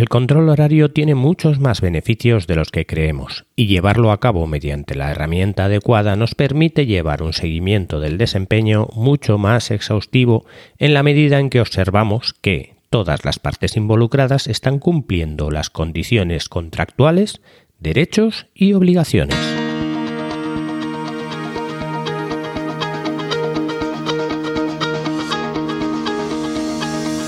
[0.00, 4.46] El control horario tiene muchos más beneficios de los que creemos y llevarlo a cabo
[4.46, 10.46] mediante la herramienta adecuada nos permite llevar un seguimiento del desempeño mucho más exhaustivo
[10.78, 16.48] en la medida en que observamos que todas las partes involucradas están cumpliendo las condiciones
[16.48, 17.42] contractuales,
[17.78, 19.59] derechos y obligaciones.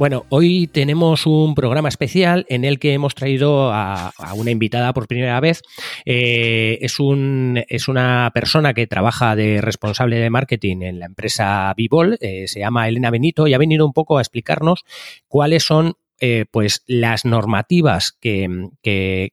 [0.00, 5.06] Bueno, hoy tenemos un programa especial en el que hemos traído a, una invitada por
[5.06, 5.60] primera vez.
[6.06, 11.74] Eh, es, un, es una persona que trabaja de responsable de marketing en la empresa
[11.76, 14.86] Vivol, eh, se llama Elena Benito y ha venido un poco a explicarnos
[15.28, 18.70] cuáles son eh, pues las normativas que,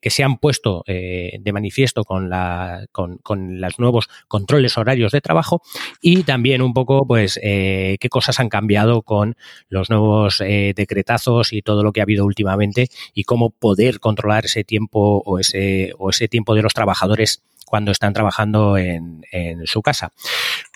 [0.01, 3.19] se han puesto eh, de manifiesto con, la, con,
[3.59, 5.61] los nuevos controles horarios de trabajo
[6.01, 9.35] y también un poco pues eh, qué cosas han cambiado con
[9.67, 14.63] los nuevos decretazos y todo lo que ha habido últimamente y cómo poder controlar ese
[14.63, 19.81] tiempo o ese, o ese tiempo de los trabajadores cuando están trabajando en, en su
[19.81, 20.13] casa.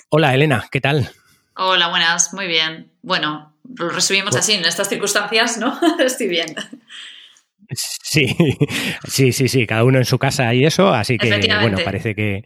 [0.09, 1.09] Hola Elena, ¿qué tal?
[1.55, 2.91] Hola, buenas, muy bien.
[3.01, 5.79] Bueno, lo resumimos así, en estas circunstancias, ¿no?
[5.99, 6.55] Estoy bien.
[7.73, 8.35] Sí,
[9.07, 11.29] sí, sí, sí, cada uno en su casa y eso, así que
[11.61, 12.43] bueno, parece que,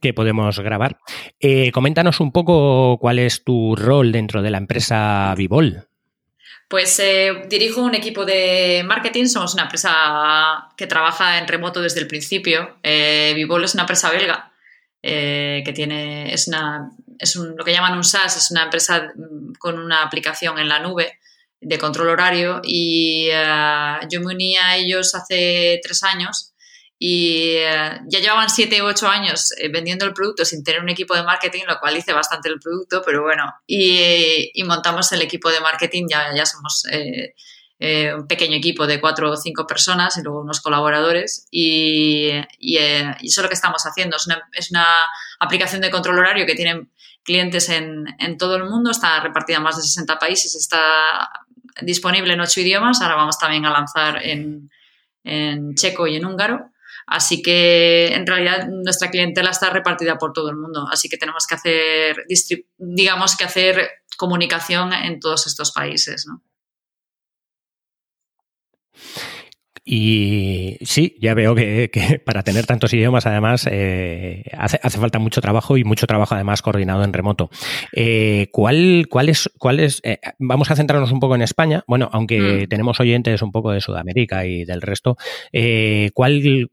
[0.00, 0.98] que podemos grabar.
[1.40, 5.88] Eh, coméntanos un poco cuál es tu rol dentro de la empresa Vivol.
[6.68, 12.00] Pues eh, dirijo un equipo de marketing, somos una empresa que trabaja en remoto desde
[12.00, 12.76] el principio.
[12.82, 14.52] Eh, Vivol es una empresa belga
[15.02, 19.78] que tiene, es una es lo que llaman un SaaS, es una empresa mm, con
[19.78, 21.18] una aplicación en la nube
[21.60, 26.52] de control horario y eh, yo me uní a ellos hace tres años
[26.98, 30.88] y eh, ya llevaban siete u ocho años eh, vendiendo el producto sin tener un
[30.88, 35.50] equipo de marketing, lo cual hice bastante el producto, pero bueno, y, montamos el equipo
[35.50, 36.84] de marketing, ya, ya somos
[37.78, 41.46] eh, un pequeño equipo de cuatro o cinco personas y luego unos colaboradores.
[41.50, 44.16] Y, y, eh, eso es lo que estamos haciendo.
[44.16, 44.86] Es una, es una,
[45.38, 46.90] aplicación de control horario que tienen
[47.26, 48.06] clientes en,
[48.38, 51.28] todo el mundo, está repartida en más de 60 países, está
[51.82, 53.02] disponible en ocho idiomas.
[53.02, 54.70] Ahora vamos también a lanzar en,
[55.74, 56.70] checo y en húngaro.
[57.06, 60.88] Así que en realidad nuestra clientela está repartida por todo el mundo.
[60.90, 62.24] Así que tenemos que hacer,
[62.78, 66.26] digamos que hacer comunicación en todos estos países.
[69.88, 75.76] Y sí, ya veo que, para tener tantos idiomas, además, eh, hace, falta mucho trabajo
[75.76, 77.50] y mucho trabajo, además, coordinado en remoto.
[77.92, 82.10] Eh, ¿Cuál, cuál es, cuál es eh, vamos a centrarnos un poco en España, bueno,
[82.12, 82.68] aunque mm.
[82.68, 85.16] tenemos oyentes un poco de Sudamérica y del resto,
[86.12, 86.68] ¿cuál,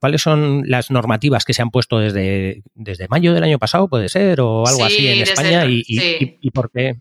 [0.00, 4.08] ¿cuáles son las normativas que se han puesto desde, desde mayo del año pasado, puede
[4.08, 5.66] ser, o algo así en España?
[5.68, 6.94] y, por qué?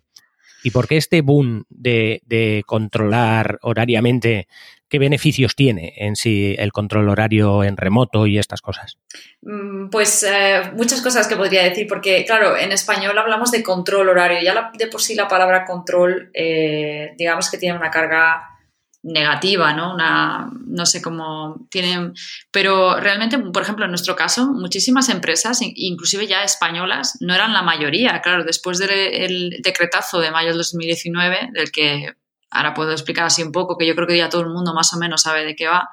[0.61, 4.49] ¿Y por qué este boom de, de controlar horariamente
[4.89, 8.97] ¿Qué beneficios tiene en sí el control horario en remoto y estas cosas?
[9.43, 14.09] Mm, pues eh, muchas cosas que podría decir, porque claro, en español hablamos de control
[14.09, 14.41] horario.
[14.41, 18.49] Ya de por sí la palabra control, eh, digamos que tiene una carga
[19.03, 19.93] negativa, ¿no?
[19.93, 22.13] Una, no sé cómo tienen,
[22.51, 27.61] pero realmente, por ejemplo, en nuestro caso, muchísimas empresas, inclusive ya españolas, no eran la
[27.61, 28.21] mayoría.
[28.21, 32.13] Claro, después del decretazo de mayo del 2019, del que
[32.51, 34.93] ahora puedo explicar así un poco, que yo creo que ya todo el mundo más
[34.93, 35.89] o menos sabe de qué va,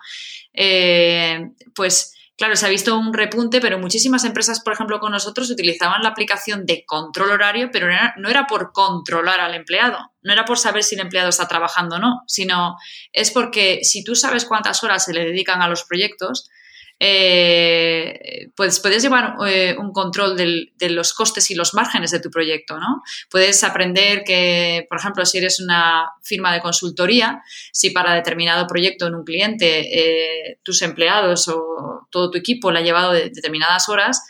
[0.52, 5.50] eh, pues claro, se ha visto un repunte, pero muchísimas empresas, por ejemplo, con nosotros
[5.50, 10.44] utilizaban la aplicación de control horario, pero no era por controlar al empleado, no era
[10.44, 12.76] por saber si el empleado está trabajando o no, sino
[13.12, 16.50] es porque si tú sabes cuántas horas se le dedican a los proyectos,
[16.98, 22.30] eh, pues puedes llevar eh, un control de los costes y los márgenes de tu
[22.30, 23.02] proyecto, ¿no?
[23.30, 29.06] Puedes aprender que, por ejemplo, si eres una firma de consultoría, si para determinado proyecto
[29.06, 34.22] en un cliente eh, tus empleados o todo tu equipo le ha llevado determinadas horas,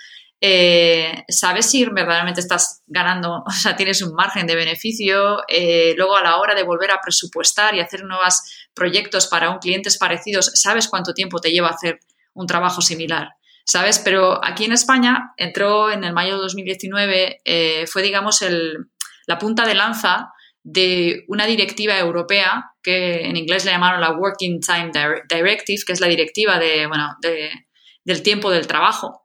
[1.28, 5.38] sabes si verdaderamente estás ganando, o sea, tienes un margen de beneficio,
[5.96, 8.42] luego a la hora de volver a presupuestar y hacer nuevos
[8.74, 12.00] proyectos para un clientes parecidos, sabes cuánto tiempo te lleva hacer
[12.36, 13.30] un trabajo similar,
[13.64, 13.98] ¿sabes?
[13.98, 18.90] Pero aquí en España entró en el mayo de 2019, eh, fue, digamos, el,
[19.26, 20.30] la punta de lanza
[20.62, 24.90] de una directiva europea que en inglés le llamaron la Working Time
[25.28, 27.16] Directive, que es la directiva de, bueno,
[28.04, 29.22] del tiempo del trabajo.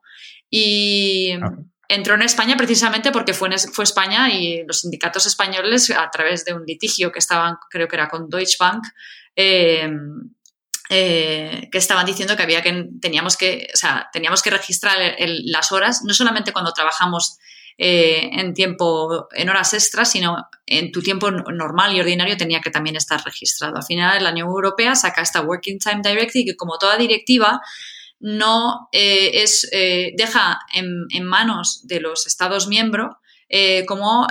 [0.48, 1.50] Y ah.
[1.88, 6.54] entró en España precisamente porque fue, fue España y los sindicatos españoles, a través de
[6.54, 8.84] un litigio que estaban, creo que era con Deutsche Bank,
[9.34, 9.90] eh,
[10.94, 15.72] eh, que estaban diciendo que había que teníamos que, o sea, teníamos que registrar las
[15.72, 17.38] horas, no solamente cuando trabajamos
[17.78, 20.36] eh, en tiempo, en horas extras, sino
[20.66, 23.76] en tu tiempo normal y ordinario tenía que también estar registrado.
[23.76, 27.62] Al final, la Unión Europea saca esta Working Time Directive que, como toda directiva,
[28.20, 33.16] no eh, es, eh, deja en, manos de los Estados miembros
[33.86, 34.26] cómo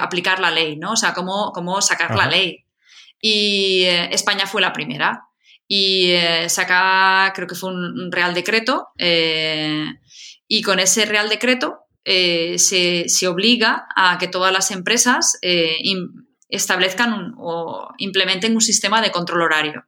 [0.00, 0.92] aplicar la ley, ¿no?
[0.92, 2.63] O sea, cómo, cómo sacar la ley.
[3.26, 5.22] Y España fue la primera.
[5.66, 6.14] Y
[6.48, 8.88] saca, creo que fue un, real decreto,
[10.46, 15.76] y con ese Real Decreto eh, se, obliga a que todas las empresas eh,
[16.48, 19.84] establezcan o implementen un sistema de control horario.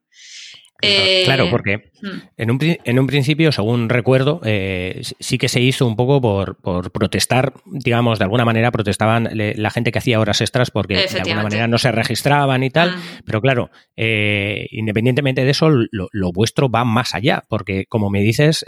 [1.25, 2.09] Claro, eh, porque hmm.
[2.37, 7.55] en, un, en, un, principio, según recuerdo, sí que se hizo un poco por, protestar,
[7.67, 11.69] digamos, de alguna manera protestaban la gente que hacía horas extras porque de alguna manera
[11.69, 13.01] no se registraban y tal, hmm.
[13.25, 18.65] pero claro, independientemente de eso, lo, lo, vuestro va más allá, porque como me dices,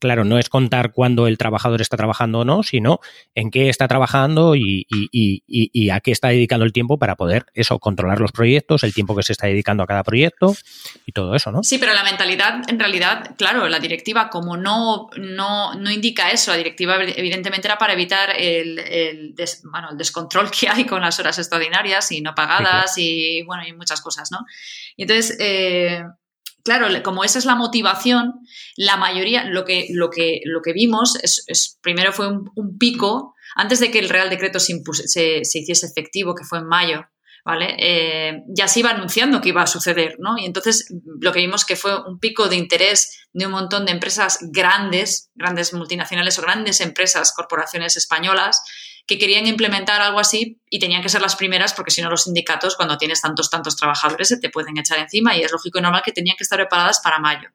[0.00, 3.00] claro, no es contar cuándo el trabajador está trabajando o no, sino
[3.34, 4.86] en qué está trabajando y,
[5.90, 9.22] a qué está dedicando el tiempo para poder eso, controlar los proyectos, el tiempo que
[9.22, 10.54] se está dedicando a cada proyecto
[11.06, 11.62] y todo eso, ¿no?
[11.62, 16.50] Sí, pero la mentalidad, en realidad, claro, la directiva, como no, no, no indica eso,
[16.50, 19.34] la directiva evidentemente era para evitar el, el,
[19.70, 23.72] bueno, el descontrol que hay con las horas extraordinarias y no pagadas y, bueno, y
[23.72, 24.40] muchas cosas, ¿no?
[24.96, 26.04] Y entonces, eh,
[26.64, 28.40] claro, como esa es la motivación,
[28.76, 33.80] la mayoría, lo que, lo que, lo que vimos es, primero fue un, pico, antes
[33.80, 37.04] de que el Real Decreto se, se, hiciese efectivo, que fue en mayo,
[37.44, 37.76] ¿vale?
[37.78, 40.38] Eh, ya se iba anunciando que iba a suceder, ¿no?
[40.38, 40.86] Y entonces
[41.20, 45.30] lo que vimos que fue un pico de interés de un montón de empresas grandes,
[45.34, 48.62] grandes multinacionales o grandes empresas, corporaciones españolas,
[49.06, 52.24] que querían implementar algo así y tenían que ser las primeras porque si no los
[52.24, 55.82] sindicatos cuando tienes tantos, tantos trabajadores se te pueden echar encima y es lógico y
[55.82, 57.48] normal que tenían que estar preparadas para mayo.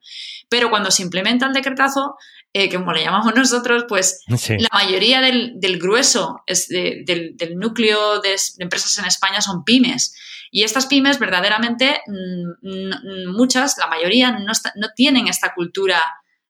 [0.49, 2.15] Pero cuando se implementa el decretazo,
[2.53, 8.97] eh, como le llamamos nosotros, pues la mayoría del, grueso es del, núcleo de, empresas
[8.97, 10.15] en España son pymes.
[10.49, 16.01] Y estas pymes verdaderamente, mm, muchas, la mayoría, no, no tienen esta cultura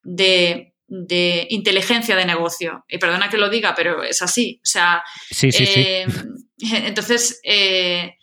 [0.04, 2.86] de de inteligencia de negocio.
[2.88, 4.60] Y perdona que lo diga, pero es así.
[4.64, 5.04] O sea,
[5.42, 6.06] eh,
[6.60, 8.18] entonces, eh,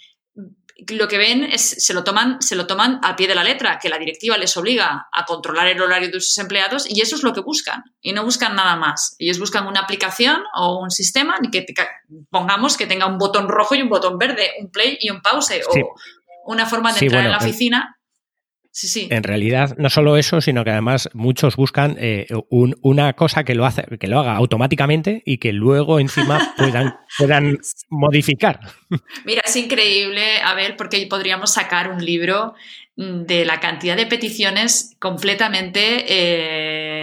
[0.88, 3.78] lo que ven es, se lo, toman, se lo toman a pie de la letra,
[3.80, 7.22] que la directiva les obliga a controlar el horario de sus empleados y eso es
[7.22, 7.82] lo que buscan.
[8.00, 9.14] Y no buscan nada más.
[9.18, 11.64] Ellos buscan una aplicación o un sistema que
[12.30, 15.62] pongamos que tenga un botón rojo y un botón verde, un play y un pause,
[15.68, 15.94] o
[16.46, 17.98] una forma de entrar en la oficina
[19.10, 23.66] en realidad, no solo eso, sino que además muchos buscan eh, una cosa que lo,
[23.66, 28.58] hace, que lo haga automáticamente y que luego encima puedan, puedan modificar.
[29.24, 32.54] Mira, es increíble, a ver, porque podríamos sacar un libro
[32.96, 36.93] de la cantidad de peticiones completamente eh,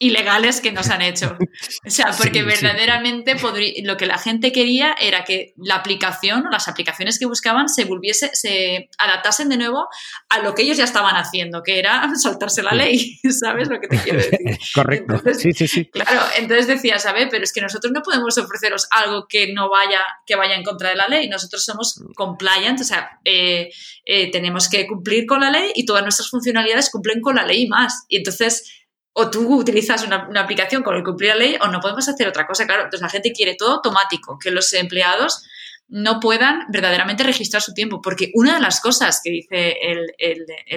[0.00, 1.36] ilegales que nos han hecho.
[1.86, 3.36] O sea, porque verdaderamente
[3.82, 7.84] lo que la gente quería era que la aplicación o las aplicaciones que buscaban se
[7.84, 9.88] volviese, se adaptasen de nuevo
[10.28, 13.18] a lo que ellos ya estaban haciendo, que era saltarse la ley.
[13.30, 14.38] ¿Sabes lo que te quiero decir?
[14.74, 15.20] Correcto.
[15.34, 15.84] sí, sí, sí.
[15.86, 17.28] Claro, entonces decía, ¿sabes?
[17.30, 20.90] Pero es que nosotros no podemos ofreceros algo que no vaya, que vaya en contra
[20.90, 21.28] de la ley.
[21.28, 23.70] Nosotros somos compliant, o sea, eh,
[24.04, 27.62] eh, tenemos que cumplir con la ley y todas nuestras funcionalidades cumplen con la ley
[27.62, 28.04] y más.
[28.08, 28.79] Y entonces
[29.12, 32.46] o tú utilizas una, aplicación con el cumplir la ley o no podemos hacer otra
[32.46, 32.66] cosa.
[32.66, 35.44] Claro, entonces la gente quiere todo automático, que los empleados
[35.88, 39.76] no puedan verdaderamente registrar su tiempo, porque una de las cosas que dice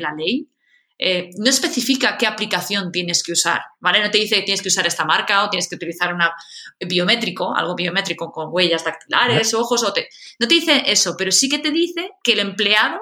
[0.01, 0.49] la ley
[0.97, 4.01] eh, no especifica qué aplicación tienes que usar, ¿vale?
[4.01, 6.33] No te dice que tienes que usar esta marca o tienes que utilizar una
[6.79, 9.87] biométrico, algo biométrico con huellas dactilares, ojos, o
[10.39, 12.99] no te dice eso, pero sí que te dice que el empleado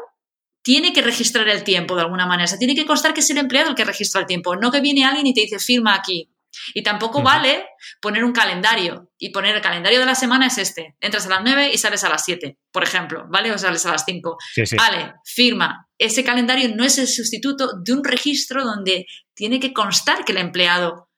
[0.62, 2.46] tiene que registrar el tiempo de alguna manera.
[2.46, 4.72] O sea, tiene que constar que es el empleado el que registra el tiempo, no
[4.72, 6.30] que viene alguien y te dice firma aquí.
[6.74, 7.66] Y tampoco vale
[8.02, 10.96] poner un calendario y poner el calendario de la semana es este.
[11.00, 13.52] Entras a las 9 y sales a las 7, por ejemplo, ¿vale?
[13.52, 14.38] O sales a las 5.
[14.78, 15.88] Vale, firma.
[15.98, 20.40] Ese calendario no es el sustituto de un registro donde tiene que constar que el
[20.40, 21.10] empleado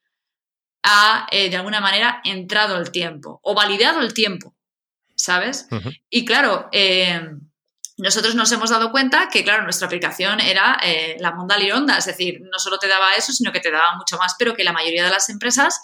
[0.83, 4.55] ha, eh, de alguna manera, entrado el tiempo o validado el tiempo,
[5.15, 5.67] ¿sabes?
[6.09, 7.21] Y claro, eh,
[8.03, 12.05] nosotros nos hemos dado cuenta que, claro, nuestra aplicación era eh, la Monda Lironda, es
[12.05, 14.73] decir, no solo te daba eso, sino que te daba mucho más, pero que la
[14.73, 15.79] mayoría de las empresas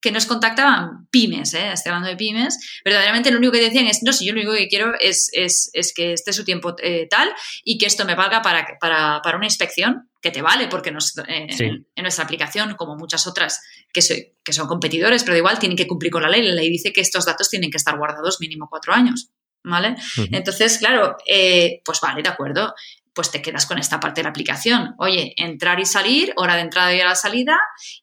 [0.00, 1.72] que nos contactaban pymes, ¿eh?
[1.72, 4.54] estoy hablando de pymes, verdaderamente lo único que decían es, no, si yo lo único
[4.54, 7.32] que quiero es, es, es que esté su tiempo eh, tal
[7.64, 11.18] y que esto me valga para, para, para una inspección, que te vale, porque nos,
[11.28, 13.60] eh, en, nuestra aplicación, como muchas otras
[13.92, 14.00] que,
[14.44, 16.40] que son competidores, pero igual tienen que cumplir con la ley.
[16.42, 19.28] La ley dice que estos datos tienen que estar guardados mínimo cuatro años.
[19.64, 19.96] ¿Vale?
[20.30, 22.74] Entonces, claro, eh, pues vale, de acuerdo
[23.14, 24.94] pues te quedas con esta parte de la aplicación.
[24.98, 27.58] Oye, entrar y salir, hora de entrada y hora de salida,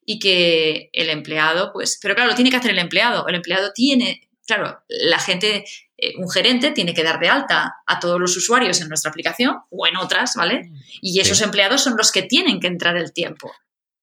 [0.06, 3.27] y que el empleado, pues, pero claro, lo tiene que hacer el empleado.
[3.27, 5.65] El empleado tiene, claro, la gente,
[5.98, 9.58] eh, un gerente tiene que dar de alta a todos los usuarios en nuestra aplicación
[9.70, 10.72] o en otras, ¿vale?
[11.01, 13.51] Y esos empleados son los que tienen que entrar el tiempo.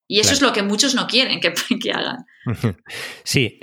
[0.07, 2.27] Y eso es lo que muchos no quieren que, que hagan.
[3.25, 3.61] Sí,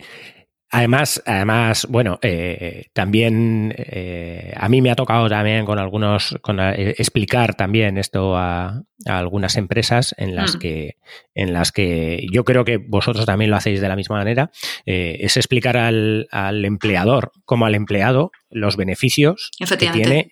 [0.76, 6.60] Además, además, bueno, eh, también eh, a mí me ha tocado también con algunos, con,
[6.60, 10.60] eh, explicar también esto a, algunas empresas en las mm.
[10.60, 10.98] que,
[11.34, 14.52] en las que yo creo que vosotros también lo hacéis de la misma manera,
[14.86, 20.32] es explicar al, al, empleador como al empleado los beneficios que tiene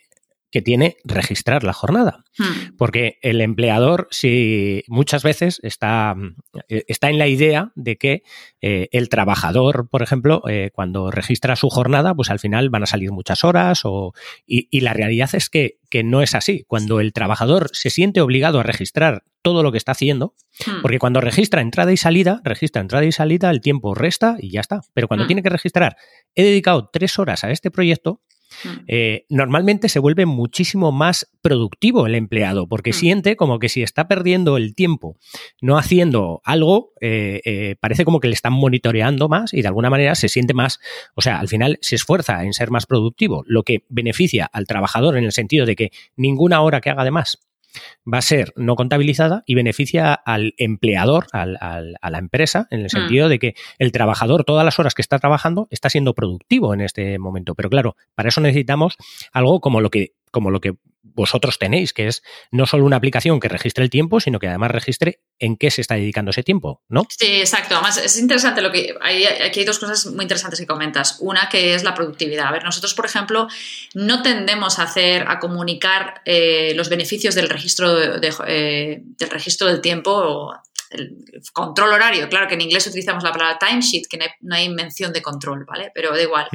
[0.53, 2.25] que tiene registrar la jornada.
[2.37, 2.75] Hmm.
[2.77, 6.15] Porque el empleador, si muchas veces está,
[6.69, 8.21] eh, está en la idea de que
[8.61, 12.85] eh, el trabajador, por ejemplo, eh, cuando registra su jornada, pues al final van a
[12.85, 13.81] salir muchas horas.
[13.83, 14.13] O,
[14.45, 16.65] y, la realidad es que, que, no es así.
[16.67, 20.35] Cuando el trabajador se siente obligado a registrar todo lo que está haciendo,
[20.67, 20.83] hmm.
[20.83, 24.61] porque cuando registra entrada y salida, registra entrada y salida, el tiempo resta y ya
[24.61, 24.81] está.
[24.93, 25.27] Pero cuando hmm.
[25.29, 25.97] tiene que registrar,
[26.35, 28.21] he dedicado tres horas a este proyecto.
[28.87, 32.93] Eh, normalmente se vuelve muchísimo más productivo el empleado, porque mm.
[32.93, 35.17] siente como que si está perdiendo el tiempo
[35.61, 39.89] no haciendo algo, eh, eh, parece como que le están monitoreando más y de alguna
[39.89, 40.79] manera se siente más,
[41.15, 45.17] o sea, al final se esfuerza en ser más productivo, lo que beneficia al trabajador
[45.17, 47.39] en el sentido de que ninguna hora que haga de más
[48.11, 52.85] va a ser no contabilizada y beneficia al empleador, al, a la empresa, en el
[52.85, 52.89] mm.
[52.89, 56.81] sentido de que el trabajador, todas las horas que está trabajando, está siendo productivo en
[56.81, 57.55] este momento.
[57.55, 58.97] Pero claro, para eso necesitamos
[59.31, 63.39] algo como lo que, como lo que vosotros tenéis, que es no solo una aplicación
[63.39, 66.81] que registre el tiempo, sino que además registre en qué se está dedicando ese tiempo,
[66.87, 67.05] ¿no?
[67.09, 67.75] Sí, exacto.
[67.75, 68.95] Además, es interesante lo que.
[69.01, 71.17] Hay, aquí hay dos cosas muy interesantes que comentas.
[71.19, 72.47] Una que es la productividad.
[72.47, 73.47] A ver, nosotros, por ejemplo,
[73.93, 79.81] no tendemos a hacer, a comunicar eh, los beneficios del registro, eh, del registro del
[79.81, 80.53] tiempo o
[80.91, 82.29] el control horario.
[82.29, 85.91] Claro que en inglés utilizamos la palabra timesheet, que no hay, mención de control, ¿vale?
[85.93, 86.47] Pero da igual.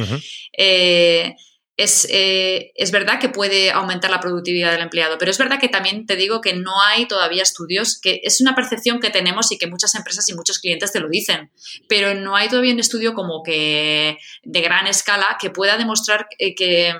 [0.57, 1.35] Eh,
[1.79, 6.17] es, verdad que puede aumentar la productividad del empleado, pero es verdad que también te
[6.17, 9.95] digo que no hay todavía estudios, que es una percepción que tenemos y que muchas
[9.95, 11.53] empresas y muchos clientes te lo dicen,
[11.89, 16.57] pero no hay todavía un estudio como que de gran escala que pueda demostrar eh,
[16.57, 16.95] que,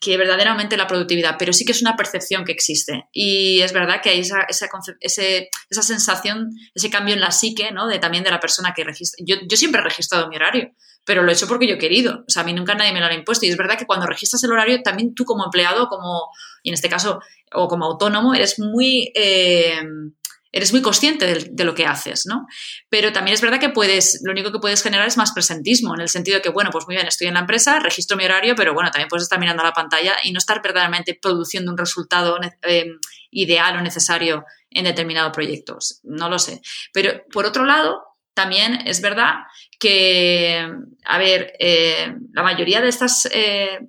[0.00, 3.06] que verdaderamente la productividad, pero sí que es una percepción que existe.
[3.12, 4.68] Y es verdad que hay esa, esa,
[5.00, 7.88] esa sensación, ese cambio en la psique, ¿no?
[7.88, 9.24] De también de la persona que registra.
[9.26, 10.72] Yo, yo siempre he registrado mi horario
[11.10, 12.20] pero lo he hecho porque yo he querido.
[12.20, 13.44] O sea, a mí nunca nadie me lo ha impuesto.
[13.44, 16.28] Y es verdad que cuando registras el horario, también tú como empleado, como,
[16.62, 17.18] y en este caso,
[17.52, 19.10] o como autónomo, eres muy...
[19.16, 19.80] Eh,
[20.52, 22.46] eres muy consciente de, lo que haces, ¿no?
[22.88, 26.00] Pero también es verdad que puedes, lo único que puedes generar es más presentismo, en
[26.00, 28.54] el sentido de que, bueno, pues muy bien, estoy en la empresa, registro mi horario,
[28.56, 31.78] pero bueno, también puedes estar mirando a la pantalla y no estar verdaderamente produciendo un
[31.78, 32.86] resultado eh,
[33.30, 36.00] ideal o necesario en determinados proyectos.
[36.02, 36.60] No lo sé.
[36.92, 38.09] Pero por otro lado,
[38.40, 39.34] también es verdad
[39.78, 40.66] que,
[41.04, 43.80] a ver, eh, la mayoría de estas, eh,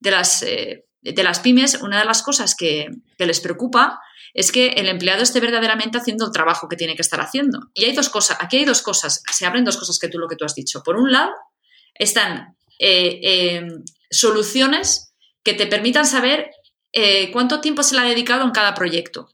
[0.00, 2.88] de, las, eh, de las pymes, una de las cosas que,
[3.18, 4.00] les preocupa
[4.34, 7.60] es que el empleado esté verdaderamente haciendo el trabajo que tiene que estar haciendo.
[7.72, 10.26] Y hay dos cosas, aquí hay dos cosas, se abren dos cosas que tú lo
[10.26, 10.82] que tú has dicho.
[10.82, 11.30] Por un lado,
[11.94, 12.56] están
[14.10, 15.14] soluciones
[15.44, 16.50] que te permitan saber
[17.32, 19.28] cuánto tiempo se le ha dedicado en cada proyecto.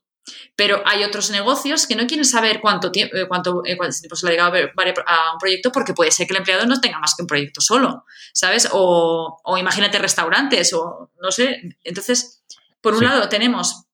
[0.57, 4.17] Pero hay otros negocios que no quieren saber cuánto, tiempo, eh, cuánto, eh, cuánto tiempo
[4.17, 4.71] se le ha llegado
[5.07, 7.61] a un proyecto porque puede ser que el empleado no tenga más que un proyecto
[7.61, 8.69] solo, ¿sabes?
[8.73, 11.77] O, o imagínate restaurantes o no sé.
[11.85, 12.43] Entonces,
[12.81, 13.87] por un lado tenemos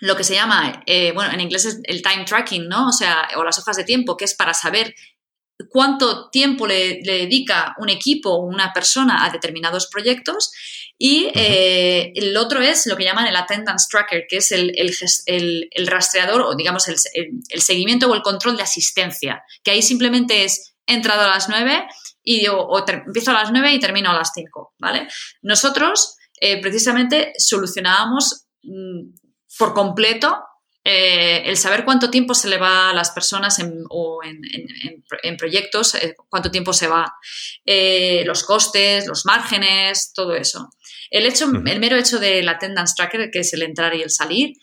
[0.00, 2.88] lo que se llama, eh, bueno, en inglés es el time tracking, ¿no?
[2.88, 4.94] O sea, o las hojas de tiempo, que es para saber
[5.70, 10.52] cuánto tiempo le, dedica un equipo o una persona a determinados proyectos.
[10.96, 16.42] Y eh, el otro es lo que llaman el attendance tracker, que es el, rastreador
[16.42, 21.28] o digamos el, seguimiento o el control de asistencia, que ahí simplemente es entrado a
[21.28, 21.86] las 9
[22.22, 25.08] y o, empiezo a las 9 y termino a las 5, ¿vale?
[25.42, 29.14] Nosotros eh, precisamente solucionábamos mm,
[29.58, 30.38] por completo
[30.86, 35.94] eh, el saber cuánto tiempo se le va a las personas en, o en, proyectos,
[35.94, 37.10] eh, cuánto tiempo se va,
[37.64, 40.68] eh, los costes, los márgenes, todo eso.
[41.14, 44.56] El, hecho, el mero hecho del attendance tracker, que es el entrar y el salir,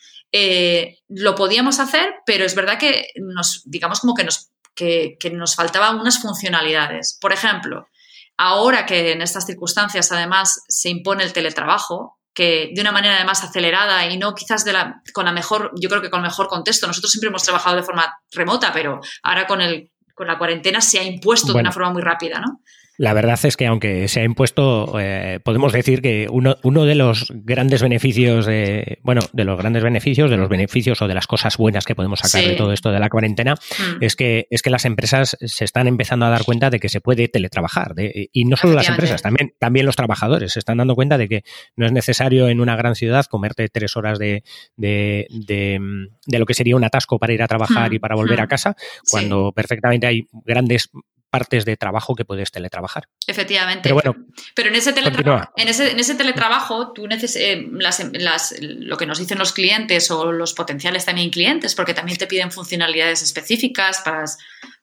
[1.08, 5.55] lo podíamos hacer, pero es verdad que nos, digamos como que nos que, que nos
[5.55, 7.17] faltaban unas funcionalidades.
[7.22, 7.88] Por ejemplo,
[8.36, 13.43] ahora que en estas circunstancias además se impone el teletrabajo, que de una manera además
[13.43, 16.48] acelerada y no quizás de la, con la mejor, yo creo que con el mejor
[16.48, 16.86] contexto.
[16.86, 21.00] Nosotros siempre hemos trabajado de forma remota, pero ahora con, el, con la cuarentena se
[21.00, 22.62] ha impuesto de una forma muy rápida, ¿no?
[23.01, 26.93] La verdad es que aunque se ha impuesto, eh, podemos decir que uno, uno, de
[26.93, 31.25] los grandes beneficios, de, bueno, de los grandes beneficios, de los beneficios o de las
[31.25, 34.03] cosas buenas que podemos sacar de todo esto de la cuarentena, mm.
[34.03, 37.01] es que es que las empresas se están empezando a dar cuenta de que se
[37.01, 37.96] puede teletrabajar.
[37.98, 41.43] y no solo las empresas, también, también los trabajadores se están dando cuenta de que
[41.75, 44.43] no es necesario en una gran ciudad comerte tres horas de,
[44.77, 47.93] de, de, lo que sería un atasco para ir a trabajar mm.
[47.96, 48.50] y para volver a mm.
[48.50, 48.75] casa,
[49.10, 50.91] cuando perfectamente hay grandes
[51.32, 53.08] partes de trabajo que puedes teletrabajar.
[53.26, 53.82] Efectivamente.
[53.82, 58.56] Pero bueno, pero en ese, teletrabajo, en ese, en ese teletrabajo, tú neces eh, las,
[58.60, 62.52] lo que nos dicen los clientes o los potenciales también clientes, porque también te piden
[62.52, 64.26] funcionalidades específicas para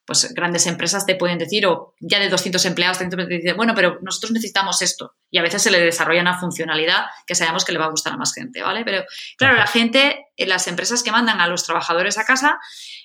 [0.08, 3.98] pues grandes empresas te pueden decir, o ya de 200 empleados, te dicen, bueno, pero
[4.00, 5.16] nosotros necesitamos esto.
[5.30, 8.14] Y a veces se le desarrolla una funcionalidad que sabemos que le va a gustar
[8.14, 8.86] a más gente, ¿vale?
[8.86, 9.04] Pero
[9.36, 12.58] claro, la gente, las empresas que mandan a los trabajadores a casa,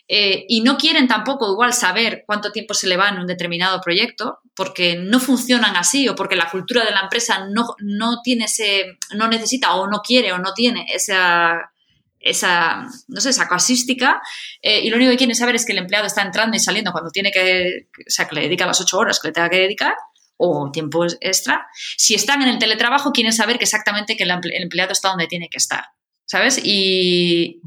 [0.08, 3.80] eh, y no quieren tampoco igual saber cuánto tiempo se le va en un determinado
[3.82, 8.46] proyecto, porque no funcionan así o porque la cultura de la empresa no, no tiene
[8.46, 11.72] ese, no necesita o no quiere o no tiene esa,
[12.20, 14.22] esa, no sé, esa casuística,
[14.62, 16.92] eh, y lo único que quieren saber es que el empleado está entrando y saliendo
[16.92, 19.60] cuando tiene que, o sea, que le dedica las ocho horas que le tenga que
[19.60, 19.96] dedicar,
[20.36, 21.68] o tiempo extra.
[21.96, 25.48] Si están en el teletrabajo, quieren saber que exactamente que el empleado está donde tiene
[25.48, 25.86] que estar.
[26.26, 26.60] ¿Sabes?
[26.64, 27.62] Y,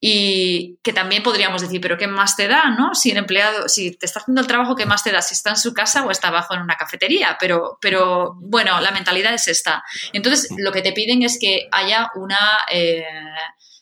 [0.00, 2.94] y, que también podríamos decir, pero ¿qué más te da, no?
[2.94, 5.22] Si el empleado, si te está haciendo el trabajo, ¿qué más te da?
[5.22, 8.90] Si está en su casa o está abajo en una cafetería, pero, pero bueno, la
[8.90, 9.82] mentalidad es esta.
[10.12, 13.06] Entonces, lo que te piden es que haya una, eh,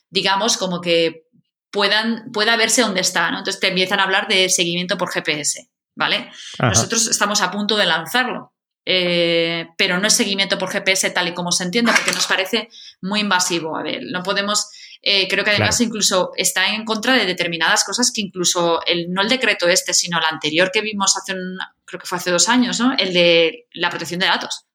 [0.09, 1.23] digamos, como que
[1.71, 3.39] puedan, pueda verse dónde está, ¿no?
[3.39, 6.31] Entonces te empiezan a hablar de seguimiento por GPS, ¿vale?
[6.59, 8.52] Nosotros estamos a punto de lanzarlo.
[8.85, 12.69] Eh, pero no es seguimiento por GPS tal y como se entiende, porque nos parece
[13.01, 13.77] muy invasivo.
[13.77, 14.69] A ver, no podemos,
[15.01, 19.21] eh, creo que además incluso está en contra de determinadas cosas que incluso, el, no
[19.21, 22.49] el decreto este, sino el anterior que vimos hace, un, creo que fue hace dos
[22.49, 22.93] años, ¿no?
[22.97, 24.65] El de la protección de datos.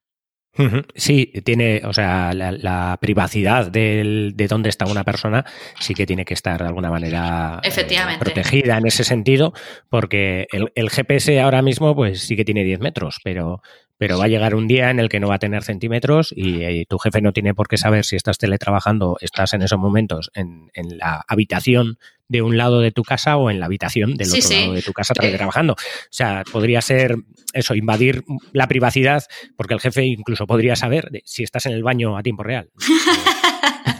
[0.96, 5.44] Sí, tiene, o sea, la, privacidad de dónde está una persona
[5.78, 7.70] sí que tiene que estar de alguna manera eh,
[8.18, 9.52] protegida en ese sentido,
[9.88, 13.62] porque el, el, GPS ahora mismo pues sí que tiene 10 metros, pero,
[13.98, 16.86] pero va a llegar un día en el que no va a tener centímetros y,
[16.86, 20.70] tu jefe no tiene por qué saber si estás teletrabajando, estás en esos momentos en,
[20.74, 24.72] la habitación de un lado de tu casa o en la habitación del otro lado
[24.72, 25.20] de tu casa eh.
[25.20, 25.72] teletrabajando.
[25.74, 25.76] O
[26.10, 27.16] sea, podría ser
[27.52, 29.24] eso, invadir la privacidad,
[29.56, 32.70] porque el jefe incluso podría saber si estás en el baño a tiempo real.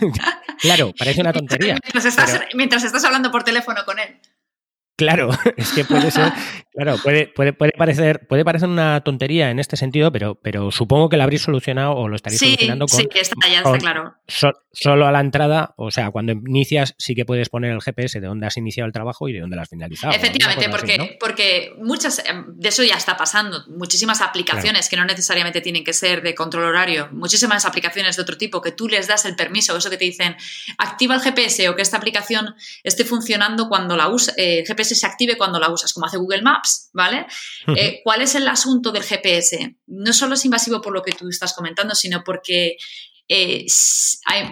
[0.61, 1.79] claro, parece una tontería.
[2.55, 4.21] mientras estás hablando por teléfono con él.
[4.99, 6.33] Claro, es que puede ser,
[6.73, 11.09] claro, puede, puede, puede, parecer, puede parecer una tontería en este sentido, pero, pero supongo
[11.09, 12.99] que lo habréis solucionado o lo estaréis solucionando con.
[12.99, 14.15] Sí, que está, ya está claro.
[14.73, 18.27] solo a la entrada, o sea, cuando inicias, sí que puedes poner el GPS de
[18.27, 20.13] dónde has iniciado el trabajo y de dónde lo has finalizado.
[20.13, 23.65] Efectivamente, porque, porque muchas, em, de eso ya está pasando.
[23.69, 28.37] Muchísimas aplicaciones que no necesariamente tienen que ser de control horario, muchísimas aplicaciones de otro
[28.37, 30.37] tipo que tú les das el permiso, eso que te dicen,
[30.79, 35.07] activa el GPS o que esta aplicación esté funcionando cuando la usa, eh, GPS se
[35.07, 37.27] active cuando la usas, como hace Google Maps, ¿vale?
[37.77, 39.77] Eh, ¿Cuál es el asunto del GPS?
[39.87, 42.77] No solo es invasivo por lo que tú estás comentando, sino porque
[43.31, 43.67] eh,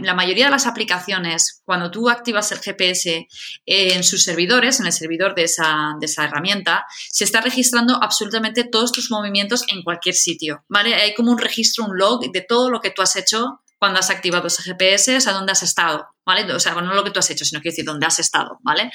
[0.02, 3.26] la mayoría de las aplicaciones, cuando tú activas el GPS
[3.64, 8.64] en sus servidores, en el servidor de esa, de esa, herramienta, se está registrando absolutamente
[8.64, 10.94] todos tus movimientos en cualquier sitio, ¿vale?
[10.94, 14.10] Hay como un registro, un log de todo lo que tú has hecho cuando has
[14.10, 16.50] activado ese GPS, a dónde has estado, ¿vale?
[16.52, 18.90] O sea, no lo que tú has hecho, sino que decir dónde has estado, ¿vale?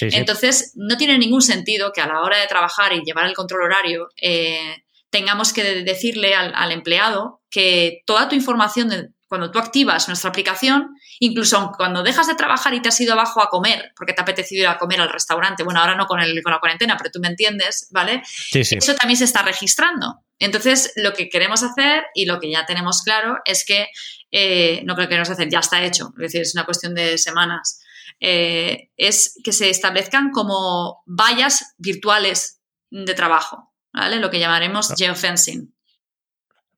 [0.00, 3.62] Entonces, no tiene ningún sentido que a la hora de trabajar y llevar el control
[3.62, 10.30] horario eh, tengamos que decirle al, empleado que toda tu información cuando tú activas nuestra
[10.30, 14.20] aplicación, incluso cuando dejas de trabajar y te has ido abajo a comer, porque te
[14.20, 16.96] ha apetecido ir a comer al restaurante, bueno, ahora no con, el, con la cuarentena,
[16.96, 18.22] pero tú me entiendes, ¿vale?
[18.52, 20.25] Eso también se está registrando.
[20.38, 23.88] Entonces, lo que queremos hacer y lo que ya tenemos claro es que,
[24.30, 27.16] eh, no creo que queremos hacer, ya está hecho, es decir, es una cuestión de
[27.16, 27.80] semanas,
[28.20, 34.20] eh, es que se establezcan como vallas virtuales de trabajo, ¿vale?
[34.20, 34.94] Lo que llamaremos ah.
[34.96, 35.74] geofencing.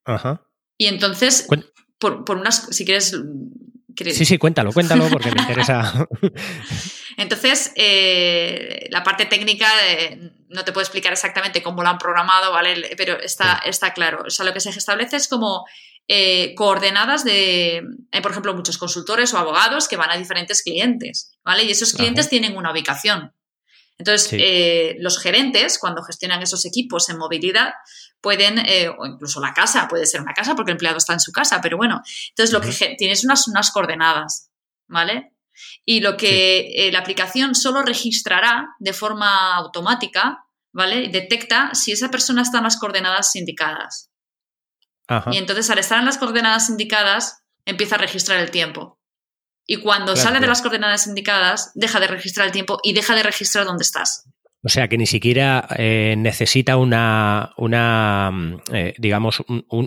[0.04, 0.42] Ajá.
[0.76, 1.46] Y entonces,
[1.98, 3.16] por, por, unas, si quieres
[4.04, 6.06] Sí, sí, cuéntalo, cuéntalo porque me interesa.
[7.16, 9.68] Entonces, eh, la parte técnica
[10.48, 12.94] no te puedo explicar exactamente cómo lo han programado, ¿vale?
[12.96, 14.24] Pero está, está claro.
[14.26, 15.64] O sea, lo que se establece es como
[16.06, 17.82] eh, coordenadas de,
[18.12, 21.64] hay, por ejemplo, muchos consultores o abogados que van a diferentes clientes, ¿vale?
[21.64, 23.34] Y esos clientes tienen una ubicación.
[23.98, 27.72] Entonces, eh, los gerentes, cuando gestionan esos equipos en movilidad,
[28.20, 31.20] pueden, eh, o incluso la casa, puede ser una casa porque el empleado está en
[31.20, 34.50] su casa, pero bueno, entonces lo que tienes unas, unas coordenadas,
[34.86, 35.32] ¿vale?
[35.84, 41.08] Y lo que eh, la aplicación solo registrará de forma automática, ¿vale?
[41.08, 44.10] Detecta si esa persona está en las coordenadas indicadas.
[45.30, 48.98] Y entonces al estar en las coordenadas indicadas, empieza a registrar el tiempo.
[49.66, 53.22] Y cuando sale de las coordenadas indicadas, deja de registrar el tiempo y deja de
[53.22, 54.24] registrar dónde estás.
[54.62, 59.44] O sea que ni siquiera eh, necesita una, una mm, eh, digamos,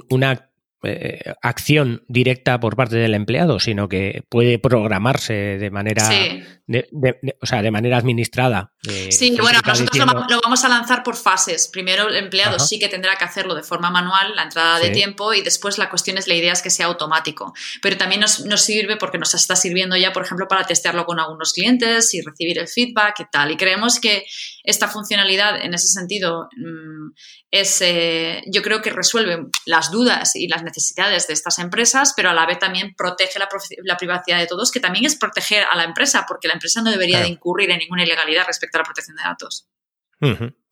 [0.09, 0.50] una
[0.83, 6.09] eh, acción directa por parte del empleado, sino que puede programarse de manera,
[7.39, 8.73] o sea, de manera administrada.
[9.09, 11.67] sí, bueno, nosotros lo, vamos a lanzar por fases.
[11.71, 15.35] Primero el empleado sí que tendrá que hacerlo de forma manual, la entrada de tiempo,
[15.35, 17.53] y después la cuestión es, la idea es que sea automático.
[17.83, 21.19] Pero también nos, nos, sirve porque nos está sirviendo ya, por ejemplo, para testearlo con
[21.19, 23.51] algunos clientes y recibir el feedback y tal.
[23.51, 24.25] Y creemos que
[24.63, 27.13] esta funcionalidad, en ese sentido, mm,
[27.51, 32.29] es, eh, yo creo que resuelve las dudas y las necesidades de estas empresas, pero
[32.29, 35.83] a la vez también protege la, privacidad de todos, que también es proteger a la
[35.83, 39.17] empresa, porque la empresa no debería de incurrir en ninguna ilegalidad respecto a la protección
[39.17, 39.67] de datos.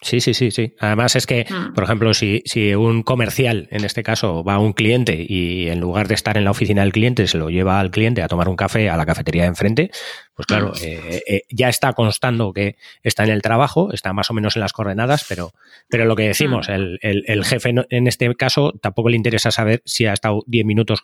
[0.01, 0.75] Sí, sí, sí, sí.
[0.79, 1.73] Además es que, mm.
[1.73, 5.81] por ejemplo, si, si, un comercial, en este caso, va a un cliente y en
[5.81, 8.47] lugar de estar en la oficina del cliente, se lo lleva al cliente a tomar
[8.47, 9.91] un café a la cafetería de enfrente,
[10.39, 10.83] pues claro, mm.
[10.85, 14.61] eh, eh, ya está constando que está en el trabajo, está más o menos en
[14.61, 15.51] las coordenadas, pero,
[15.89, 16.71] pero lo que decimos, mm.
[16.71, 21.01] el, el, jefe en este caso tampoco le interesa saber si ha estado 10 minutos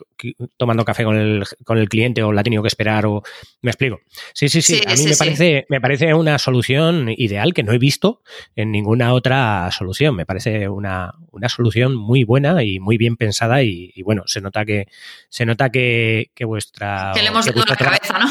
[0.56, 3.22] tomando café con el, con el cliente o la ha tenido que esperar o...
[3.60, 4.00] ¿Me explico?
[4.32, 4.80] Sí, sí, sí.
[4.86, 8.22] a mí me, Parece, me parece una solución ideal que no he visto
[8.54, 10.14] en ninguna otra solución.
[10.14, 14.64] Me parece una, una solución muy buena y muy bien pensada y, bueno, se nota
[14.64, 14.86] que
[15.28, 17.10] se nota que, que vuestra...
[17.12, 18.26] Que le hemos dado la cabeza, ¿no?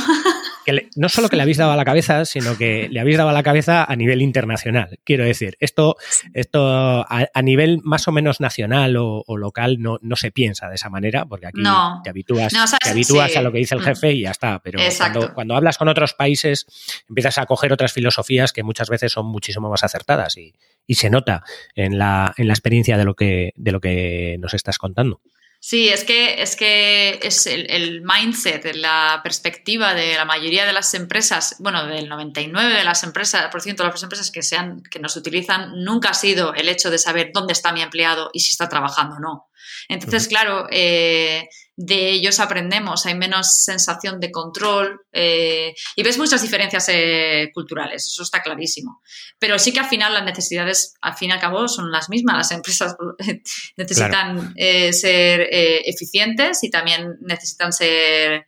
[0.95, 3.33] No solo que le habéis dado a la cabeza, sino que le habéis dado a
[3.33, 4.99] la cabeza a nivel internacional.
[5.03, 5.97] Quiero decir, esto,
[6.33, 10.89] esto a, nivel más o menos nacional o, local no, no, se piensa de esa
[10.89, 11.61] manera, porque aquí
[12.03, 13.85] te habitúas, te habitúas a lo que dice el mm.
[13.85, 14.59] jefe y ya está.
[14.59, 16.65] Pero cuando, cuando, hablas con otros países,
[17.07, 20.53] empiezas a coger otras filosofías que muchas veces son muchísimo más acertadas y,
[20.87, 21.43] y se nota
[21.75, 25.21] en la, en la experiencia de lo que, de lo que nos estás contando.
[25.67, 30.93] Sí, es que es, que es el, mindset, la perspectiva de la mayoría de las
[30.93, 34.99] empresas, bueno, del 99 de las empresas, por ciento de las empresas que, sean, que
[34.99, 38.51] nos utilizan, nunca ha sido el hecho de saber dónde está mi empleado y si
[38.51, 39.49] está trabajando o no.
[39.89, 46.41] Entonces, claro, eh, de ellos aprendemos, hay menos sensación de control eh, y ves muchas
[46.41, 49.01] diferencias eh, culturales, eso está clarísimo.
[49.39, 52.37] Pero sí que al final las necesidades, al fin y al cabo, son las mismas.
[52.37, 52.95] Las empresas
[53.77, 58.47] necesitan ser eficientes y también necesitan ser...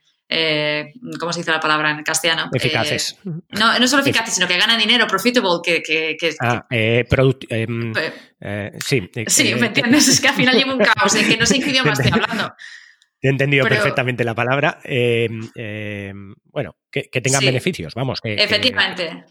[1.20, 2.50] ¿cómo se dice la palabra en castellano?
[2.54, 3.18] Eficaces.
[3.24, 5.82] no, no solo eficaces, sino que ganan dinero, profitable, que...
[5.82, 7.94] que, que ah, em,
[8.80, 9.10] sí.
[9.28, 10.08] sí, ¿me entiendes?
[10.08, 12.12] Es que al final llevo un caos en que no sé en qué idioma estoy
[12.12, 12.54] hablando.
[13.22, 14.80] He entendido perfectamente la palabra.
[14.84, 18.20] Em, em, bueno, que, tengan beneficios, vamos.
[18.24, 19.26] Efectivamente.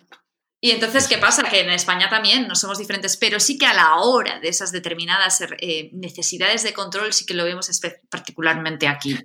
[0.61, 1.45] Y entonces, ¿qué pasa?
[1.45, 4.73] Que en España también no somos diferentes, pero sí que a la hora de esas
[4.73, 7.71] determinadas eh, necesidades de control sí que lo vemos
[8.11, 9.17] particularmente aquí.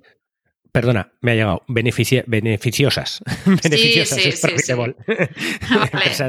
[0.71, 1.63] Perdona, me ha llegado.
[1.67, 3.21] beneficiosas.
[3.45, 4.21] beneficiosas.
[4.21, 4.95] Sí, sí, sí, vale,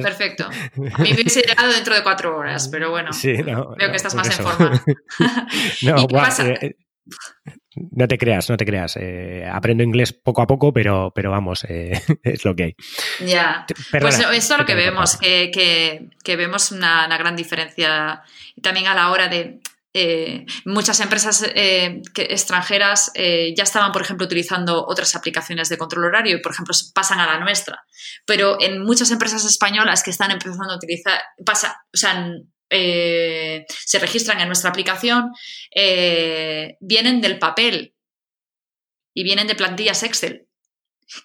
[0.02, 0.46] perfecto.
[0.46, 3.10] A mí me hubiese llegado dentro de cuatro horas, pero bueno.
[3.22, 4.84] veo que estás más en forma.
[5.82, 6.48] no, qué pasa?
[6.48, 6.76] Eh,
[7.74, 8.96] no te creas, no te creas.
[8.96, 12.76] Eh, aprendo inglés poco a poco, pero, pero vamos, eh, es lo que hay.
[13.24, 13.64] Ya.
[13.90, 18.22] pues eso es lo que vemos, que, vemos una, gran diferencia
[18.60, 19.60] también a la hora de.
[19.94, 26.40] Eh, muchas empresas extranjeras ya estaban, por ejemplo, utilizando otras aplicaciones de control horario y,
[26.40, 27.84] por ejemplo, pasan a la nuestra.
[28.26, 32.32] Pero en muchas empresas españolas que están empezando a utilizar, pasa, o sea,
[32.74, 35.30] eh, se registran en nuestra aplicación
[35.74, 37.94] eh, vienen del papel
[39.14, 40.48] y vienen de plantillas Excel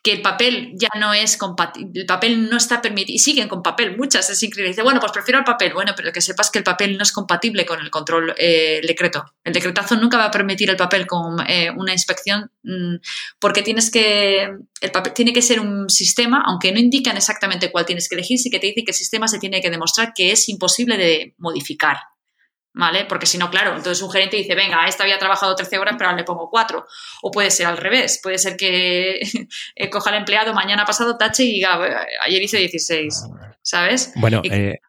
[0.03, 3.61] que el papel ya no es compatible, el papel no está permitido, y siguen con
[3.63, 4.69] papel, muchas, es increíble.
[4.69, 7.11] Dice, bueno, pues prefiero el papel, bueno, pero que sepas que el papel no es
[7.11, 9.25] compatible con el control, eh, el decreto.
[9.43, 12.95] El decretazo nunca va a permitir el papel con eh, una inspección, mm,
[13.39, 14.49] porque tienes que,
[14.81, 18.39] el papel tiene que ser un sistema, aunque no indican exactamente cuál tienes que elegir,
[18.39, 21.35] sí que te dice que el sistema se tiene que demostrar que es imposible de
[21.37, 21.97] modificar.
[22.77, 23.05] ¿Vale?
[23.05, 26.09] Porque si no, claro, entonces un gerente dice, venga, esta había trabajado 13 horas, pero
[26.09, 26.85] ahora le pongo 4.
[27.23, 29.19] O puede ser al revés, puede ser que
[29.75, 31.79] eh, coja al empleado mañana pasado, tache y diga,
[32.21, 33.25] ayer hice 16,
[33.61, 34.13] ¿sabes?
[34.15, 34.79] Bueno, eh,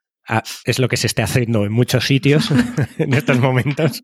[0.64, 2.50] es lo que se está haciendo en muchos sitios
[2.98, 4.02] en estos momentos.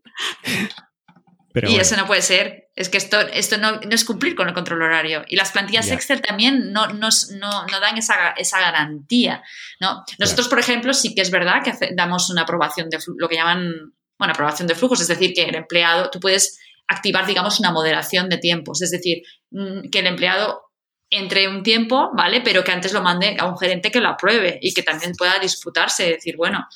[1.63, 2.69] Y eso no puede ser.
[2.75, 5.23] Es que esto, esto no, es cumplir con el control horario.
[5.27, 9.43] Y las plantillas Excel también no, no, no, dan esa, esa garantía.
[9.79, 10.03] ¿no?
[10.19, 13.93] Nosotros, por ejemplo, sí que es verdad que damos una aprobación de lo que llaman
[14.17, 18.29] bueno, aprobación de flujos, es decir, que el empleado, tú puedes activar, digamos, una moderación
[18.29, 20.61] de tiempos, es decir, mm, que el empleado
[21.09, 22.41] entre un tiempo, ¿vale?
[22.41, 25.37] Pero que antes lo mande a un gerente que lo apruebe y que también pueda
[25.39, 26.67] disfrutarse, decir, bueno,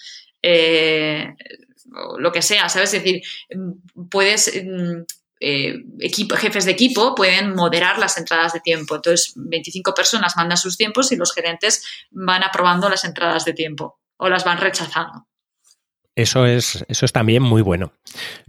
[0.42, 1.34] eh,
[2.18, 2.94] lo que sea, ¿sabes?
[2.94, 3.22] Es decir,
[3.54, 4.52] mm, puedes...
[4.64, 5.04] Mm,
[5.42, 8.96] eh, equipo, jefes de equipo pueden moderar las entradas de tiempo.
[8.96, 14.00] Entonces, 25 personas mandan sus tiempos y los gerentes van aprobando las entradas de tiempo
[14.18, 15.28] o las van rechazando.
[16.20, 17.94] Eso es, eso es también muy bueno.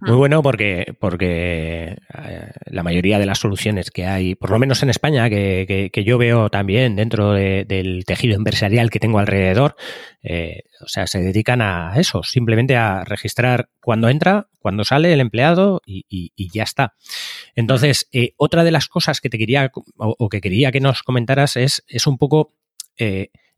[0.00, 0.16] Muy ah.
[0.16, 4.90] bueno porque, porque eh, la mayoría de las soluciones que hay, por lo menos en
[4.90, 9.76] España, que, yo veo también dentro del tejido empresarial que tengo alrededor,
[10.24, 15.20] eh, o sea, se dedican a eso, simplemente a registrar cuando entra, cuando sale el
[15.20, 16.94] empleado y, ya está.
[17.54, 21.56] Entonces, eh, otra de las cosas que te quería o, que quería que nos comentaras
[21.56, 22.52] es, es un poco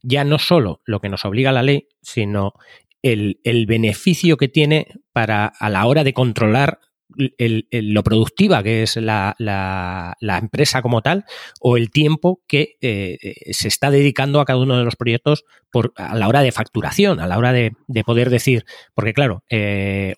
[0.03, 2.55] ya no solo lo que nos obliga la ley, sino
[3.03, 6.79] el, beneficio que tiene para a la hora de controlar
[7.15, 11.25] lo productiva que es la, empresa como tal
[11.61, 13.19] o el tiempo que eh,
[13.53, 17.21] se está dedicando a cada uno de los proyectos por, a la hora de facturación,
[17.21, 17.73] a la hora de,
[18.05, 20.15] poder decir, porque claro, eh,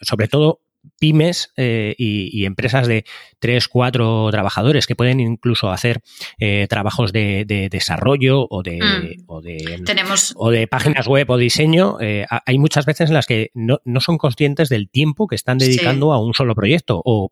[0.00, 0.60] sobre todo
[0.98, 3.04] pymes eh, y, empresas de
[3.38, 6.02] tres, cuatro trabajadores que pueden incluso hacer
[6.38, 9.24] eh, trabajos de, desarrollo o de, mm.
[9.26, 10.34] o, de Tenemos...
[10.36, 11.98] o de páginas web o diseño.
[12.00, 16.12] Eh, hay muchas veces en las que no, son conscientes del tiempo que están dedicando
[16.12, 17.30] a un solo proyecto o,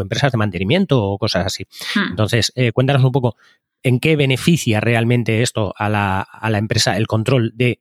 [0.00, 1.64] empresas de mantenimiento o cosas así.
[1.94, 2.10] Hmm.
[2.10, 3.36] Entonces, cuéntanos un poco
[3.82, 7.80] en qué beneficia realmente esto a la, a la empresa el control de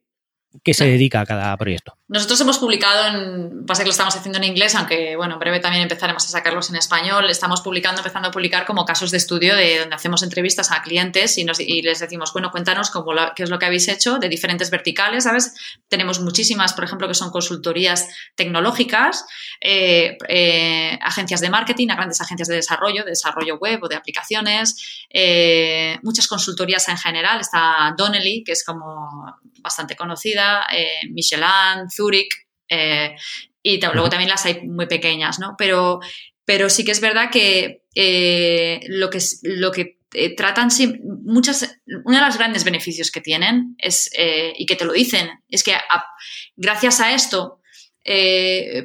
[0.63, 1.95] qué se dedica a cada proyecto.
[2.07, 5.59] Nosotros hemos publicado, en, pasa que lo estamos haciendo en inglés, aunque bueno, en breve
[5.59, 7.29] también empezaremos a sacarlos en español.
[7.29, 11.37] Estamos publicando, empezando a publicar como casos de estudio de donde hacemos entrevistas a clientes
[11.37, 14.27] y, nos, y les decimos, bueno, cuéntanos cómo qué es lo que habéis hecho de
[14.27, 15.53] diferentes verticales, ¿sabes?
[15.87, 19.25] Tenemos muchísimas, por ejemplo, que son consultorías tecnológicas,
[19.61, 25.05] eh, eh, agencias de marketing, grandes agencias de desarrollo, de desarrollo web o de aplicaciones,
[25.11, 27.39] eh, muchas consultorías en general.
[27.39, 30.65] Está Donnelly, que es como bastante conocida,
[31.11, 33.15] Michelin, Zurich, eh,
[33.61, 35.55] y luego también las hay muy pequeñas, ¿no?
[35.57, 35.99] Pero,
[36.45, 40.69] pero sí que es verdad que eh, lo que, lo que eh, tratan,
[41.03, 44.09] muchas, uno de los grandes beneficios que tienen es,
[44.57, 45.75] y que te lo dicen, es que
[46.55, 47.61] gracias a esto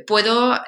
[0.06, 0.60] puedo,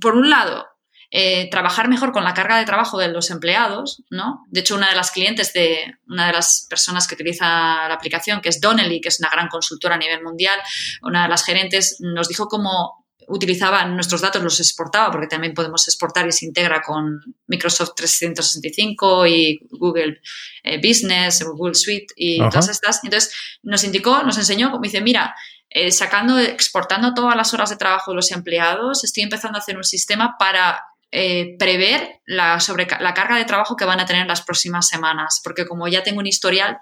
[0.00, 0.66] por un lado,
[1.10, 4.44] eh, trabajar mejor con la carga de trabajo de los empleados, ¿no?
[4.48, 8.40] De hecho, una de las clientes de una de las personas que utiliza la aplicación,
[8.40, 10.58] que es Donnelly, que es una gran consultora a nivel mundial,
[11.02, 15.86] una de las gerentes nos dijo cómo utilizaba nuestros datos, los exportaba, porque también podemos
[15.88, 20.20] exportar y se integra con Microsoft 365 y Google
[20.62, 23.00] eh, Business, Google Suite y todas estas.
[23.02, 25.34] Entonces, nos indicó, nos enseñó, como dice, mira,
[25.70, 29.76] eh, sacando, exportando todas las horas de trabajo de los empleados, estoy empezando a hacer
[29.76, 30.82] un sistema para
[31.18, 35.40] eh, prever la, sobre, la carga de trabajo que van a tener las próximas semanas,
[35.42, 36.76] porque como ya tengo un historial,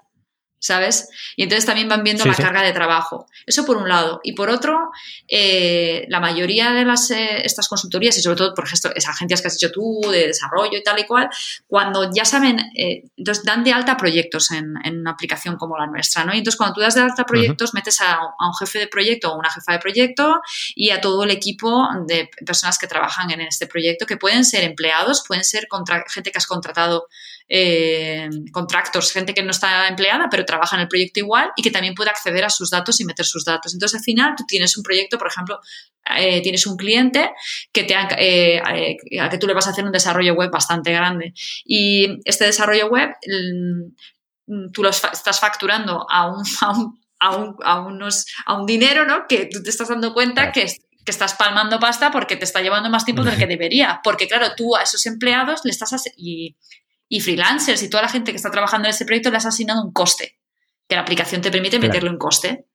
[0.65, 1.09] ¿sabes?
[1.35, 3.27] Y entonces también van viendo la carga de trabajo.
[3.45, 4.19] Eso por un lado.
[4.23, 4.89] Y por otro,
[5.27, 9.41] eh, la mayoría de las, eh, estas consultorías, y sobre todo, por ejemplo, esas agencias
[9.41, 11.29] que has dicho tú, de desarrollo y tal y cual,
[11.67, 16.25] cuando ya saben, eh, entonces dan de alta proyectos en, una aplicación como la nuestra,
[16.25, 16.33] ¿no?
[16.33, 19.37] Y entonces cuando tú das de alta proyectos, metes a, un jefe de proyecto o
[19.37, 20.41] una jefa de proyecto
[20.73, 24.63] y a todo el equipo de personas que trabajan en este proyecto, que pueden ser
[24.63, 25.67] empleados, pueden ser
[26.07, 27.07] gente que has contratado
[27.47, 31.71] eh, contractors, gente que no está empleada, pero trabaja en el proyecto igual y que
[31.71, 33.73] también puede acceder a sus datos y meter sus datos.
[33.73, 35.59] Entonces, al final, tú tienes un proyecto, por ejemplo,
[36.17, 37.31] eh, tienes un cliente
[37.71, 38.61] que, te eh,
[39.19, 41.33] a que tú le vas a hacer un desarrollo web bastante grande.
[41.63, 43.09] Y este desarrollo web,
[44.47, 46.43] mm, tú lo estás facturando a un,
[47.19, 49.25] a un, a unos, a un dinero, ¿no?
[49.27, 52.89] Que tú te estás dando cuenta que, que estás palmando pasta porque te está llevando
[52.89, 54.01] más tiempo del que debería.
[54.03, 56.03] Porque, claro, tú a esos empleados le estás...
[56.17, 56.55] Y,
[57.07, 59.83] y freelancers y toda la gente que está trabajando en ese proyecto le has asignado
[59.83, 60.39] un coste,
[60.87, 62.65] que la aplicación te permite meterle un coste.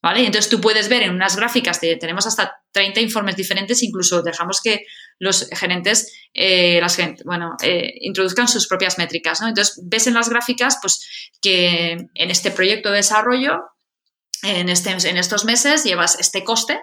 [0.00, 0.22] ¿Vale?
[0.22, 4.22] Y entonces tú puedes ver en unas gráficas, de, tenemos hasta 30 informes diferentes, incluso
[4.22, 4.84] dejamos que
[5.18, 9.48] los gerentes, eh, las, bueno, eh, introduzcan sus propias métricas, ¿no?
[9.48, 13.58] Entonces ves en las gráficas, pues, que en este proyecto de desarrollo,
[14.44, 16.78] en, este, en estos meses, llevas este coste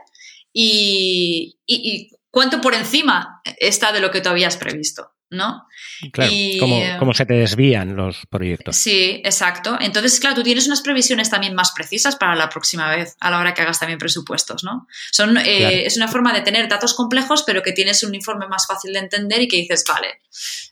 [0.51, 5.14] y, y cuánto por encima está de lo que tú habías previsto.
[5.29, 5.65] ¿No?
[6.13, 6.77] Claro, Y, cómo,
[7.11, 8.75] eh, se te desvían los proyectos.
[8.75, 9.77] Sí, exacto.
[9.81, 13.39] Entonces, claro, tú tienes unas previsiones también más precisas para la próxima vez, a la
[13.39, 14.87] hora que hagas también presupuestos, ¿no?
[15.11, 15.75] Son, eh, Claro.
[15.75, 18.99] Es una forma de tener datos complejos, pero que tienes un informe más fácil de
[18.99, 20.21] entender y que dices, vale,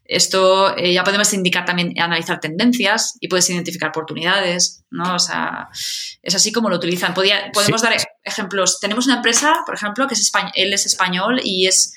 [0.05, 5.15] esto eh, ya podemos indicar también, analizar tendencias y puedes identificar oportunidades, ¿no?
[5.15, 5.69] O sea,
[6.21, 7.13] es así como lo utilizan.
[7.13, 7.87] Podía- podemos Sí.
[7.87, 8.79] dar ejemplos.
[8.79, 11.93] Tenemos una empresa, por ejemplo, que es español, él es español y es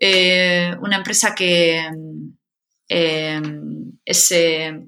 [0.00, 1.88] eh, una empresa que
[2.88, 3.40] eh,
[4.04, 4.34] es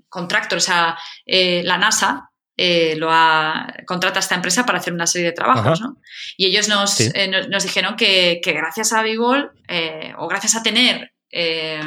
[0.08, 4.92] contractor, o sea, eh, la NASA eh, lo ha, contrata a esta empresa para hacer
[4.92, 5.80] una serie de trabajos.
[5.80, 5.96] ¿no?
[6.36, 7.10] Y ellos nos, Sí.
[7.14, 11.80] eh, nos, nos dijeron que, que gracias a Bigol eh, o gracias a tener eh,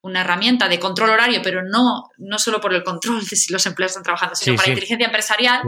[0.00, 3.66] una herramienta de control horario, pero no, no solo por el control de si los
[3.66, 4.70] empleados están trabajando, sino Sí, para sí.
[4.70, 5.62] inteligencia empresarial,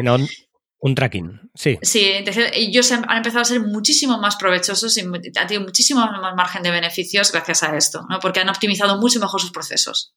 [0.80, 1.78] un, tracking, sí.
[1.82, 5.12] Sí, entonces ellos han empezado a ser muchísimo más provechosos y han
[5.46, 8.18] tenido muchísimo más margen de beneficios gracias a esto, ¿no?
[8.20, 10.14] Porque han optimizado mucho mejor sus procesos.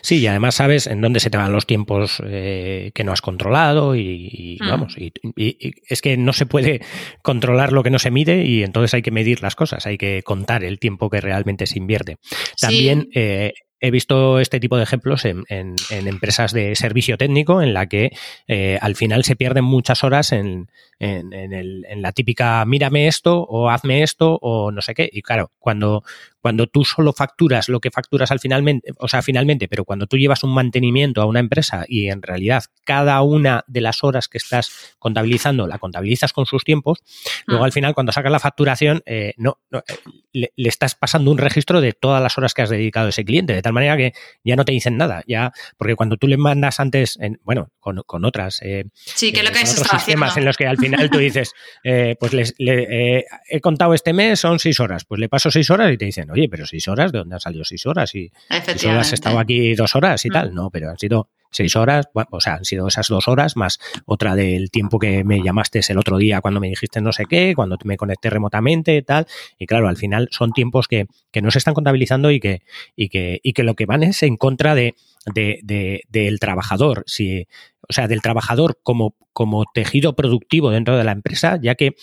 [0.00, 3.20] Sí, y además sabes en dónde se te van los tiempos eh, que no has
[3.20, 4.68] controlado y, y, Mm.
[4.68, 6.80] vamos, y, y- y es que no se puede
[7.22, 10.22] controlar lo que no se mide y entonces hay que medir las cosas, hay que
[10.22, 12.16] contar el tiempo que realmente se invierte.
[12.58, 13.52] También eh,
[13.86, 18.12] he visto este tipo de ejemplos en, en- empresas de servicio técnico en la que
[18.48, 20.68] eh, al final se pierden muchas horas en,
[20.98, 25.08] en la típica mírame esto o hazme esto o no sé qué.
[25.12, 26.02] Y claro, cuando,
[26.44, 30.18] cuando tú solo facturas lo que facturas al finalmente, o sea, finalmente, pero cuando tú
[30.18, 34.36] llevas un mantenimiento a una empresa y en realidad cada una de las horas que
[34.36, 36.98] estás contabilizando la contabilizas con sus tiempos,
[37.46, 37.64] luego Mm.
[37.64, 39.94] al final cuando sacas la facturación eh, no, no, eh,
[40.34, 43.24] le, le estás pasando un registro de todas las horas que has dedicado a ese
[43.24, 44.12] cliente, de tal manera que
[44.44, 48.02] ya no te dicen nada, ya porque cuando tú le mandas antes, en, bueno, con,
[48.04, 50.40] con otras eh, Sí, que es lo que eh, con otros sistemas haciendo.
[50.40, 51.52] en los que al final tú dices,
[51.84, 55.50] eh, pues les, le- eh, he contado este mes, son seis horas, pues le paso
[55.50, 58.14] seis horas y te dicen, oye, pero seis horas, ¿de dónde han salido seis horas?
[58.14, 58.30] Y
[58.78, 60.32] solo has estado aquí dos horas y Mm.
[60.32, 63.56] tal, no, pero han sido seis horas, bueno, o sea, han sido esas dos horas
[63.56, 67.26] más otra del tiempo que me llamaste el otro día cuando me dijiste no sé
[67.26, 71.52] qué, cuando me conecté remotamente, tal, y claro, al final son tiempos que, que no
[71.52, 72.62] se están contabilizando y que,
[72.96, 74.96] y que, y que lo que van es en contra de,
[75.32, 77.46] de- de- del trabajador, si,
[77.88, 81.94] o sea, del trabajador como, como tejido productivo dentro de la empresa, ya que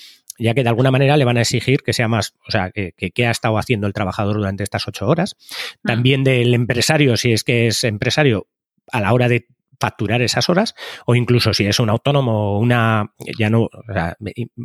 [0.42, 2.94] ya que de alguna manera le van a exigir que sea más, o sea, que,
[2.98, 5.36] que, que ha estado haciendo el trabajador durante estas ocho horas.
[5.84, 8.48] También del empresario, si es que es empresario,
[8.92, 9.48] a la hora de
[9.82, 14.16] facturar esas horas o incluso si es un autónomo una ya no o sea,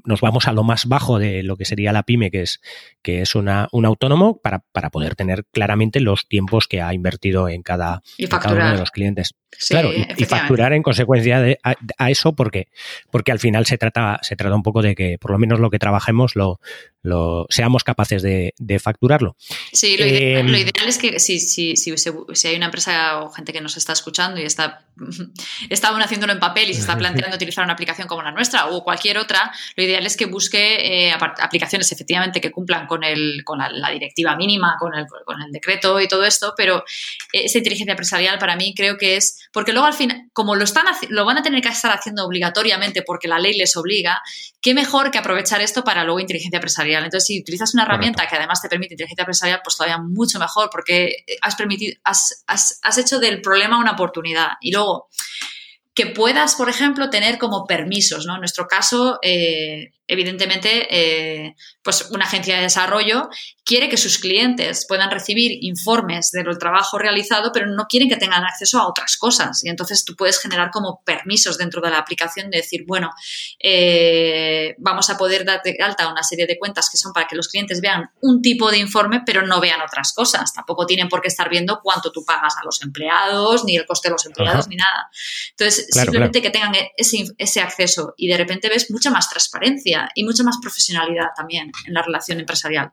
[0.04, 2.60] nos vamos a lo más bajo de lo que sería la pyme que es
[3.02, 7.48] que es una, un autónomo para, para poder tener claramente los tiempos que ha invertido
[7.48, 9.34] en cada, en cada uno de los clientes.
[9.58, 12.68] Sí, claro y, facturar en consecuencia de, a, a eso porque
[13.10, 15.70] porque al final se trata se trata un poco de que por lo menos lo
[15.70, 16.60] que trabajemos lo,
[17.02, 19.36] lo seamos capaces de, de facturarlo.
[19.72, 23.20] Sí, lo, ide- Eh, lo ideal es que si, si, si, si hay una empresa
[23.22, 24.84] o gente que nos está escuchando y está,
[25.70, 28.66] está aún haciéndolo en papel y se está planteando utilizar una aplicación como la nuestra
[28.66, 33.42] o cualquier otra, lo ideal es que busque eh, aplicaciones efectivamente que cumplan con, el,
[33.44, 36.84] con la, la directiva mínima, con el, con el decreto y todo esto, pero
[37.32, 40.86] esa inteligencia empresarial para mí creo que es, porque luego al final, como lo, están,
[41.08, 44.22] lo van a tener que estar haciendo obligatoriamente porque la ley les obliga,
[44.60, 47.04] qué mejor que aprovechar esto para luego inteligencia empresarial.
[47.04, 48.30] Entonces, si utilizas una herramienta Correcto.
[48.30, 52.80] que además te permite inteligencia empresarial, pues todavía mucho mejor, porque has permitido, has, has,
[52.82, 54.48] has hecho del problema una oportunidad.
[54.60, 54.95] Y luego,
[55.94, 58.34] que puedas, por ejemplo, tener como permisos, ¿no?
[58.34, 63.28] En nuestro caso, eh, evidentemente, eh, pues una agencia de desarrollo
[63.64, 68.44] quiere que sus clientes puedan recibir informes del trabajo realizado, pero no quieren que tengan
[68.44, 69.64] acceso a otras cosas.
[69.64, 73.10] Y entonces tú puedes generar como permisos dentro de la aplicación de decir, bueno,
[73.58, 77.34] eh, vamos a poder dar de alta una serie de cuentas que son para que
[77.34, 80.52] los clientes vean un tipo de informe, pero no vean otras cosas.
[80.52, 84.08] Tampoco tienen por qué estar viendo cuánto tú pagas a los empleados, ni el coste
[84.08, 84.68] de los empleados, Ajá.
[84.68, 85.10] ni nada.
[85.50, 89.95] Entonces, Claro, simplemente que tengan ese, ese acceso y de repente ves mucha más transparencia
[90.14, 92.92] y mucha más profesionalidad también en la relación empresarial.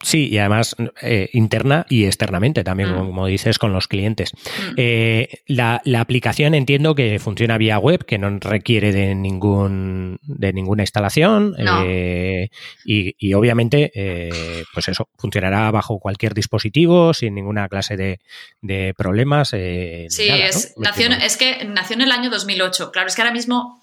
[0.00, 2.98] Sí, y además eh, interna y externamente también, Mm.
[2.98, 4.32] como dices, con los clientes.
[4.32, 4.74] Mm.
[4.76, 10.52] Eh, la, la aplicación entiendo que funciona vía web, que no requiere de ningún de
[10.52, 11.82] ninguna instalación No.
[11.84, 12.48] eh,
[12.84, 13.90] y, y obviamente,
[14.72, 18.20] pues eso, funcionará bajo cualquier dispositivo sin ninguna clase de,
[18.62, 19.48] de problemas.
[19.48, 20.84] Sí, nada, es, ¿no?
[20.84, 22.92] nació, es que nació en el año 2008.
[22.92, 23.82] Claro, es que ahora mismo,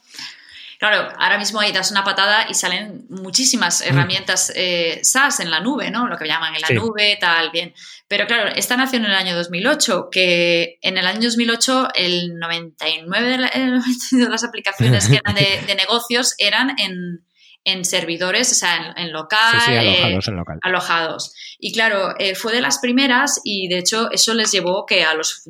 [0.80, 5.60] claro, ahora mismo ahí das una patada y salen muchísimas herramientas eh, SaaS en la
[5.60, 6.08] nube, ¿no?
[6.08, 6.74] Lo que llaman en la Sí.
[6.76, 7.74] nube, tal, bien.
[8.08, 13.28] Pero claro, esta nació en el año 2008, que en el año 2008 el 99
[13.30, 17.26] de, la- el 99 de las aplicaciones que eran de, de negocios eran en,
[17.66, 20.60] en servidores, o sea, en, local, sí, sí, alojados, en local.
[20.62, 21.34] Alojados.
[21.58, 25.44] Y claro, fue de las primeras y de hecho eso les llevó que a los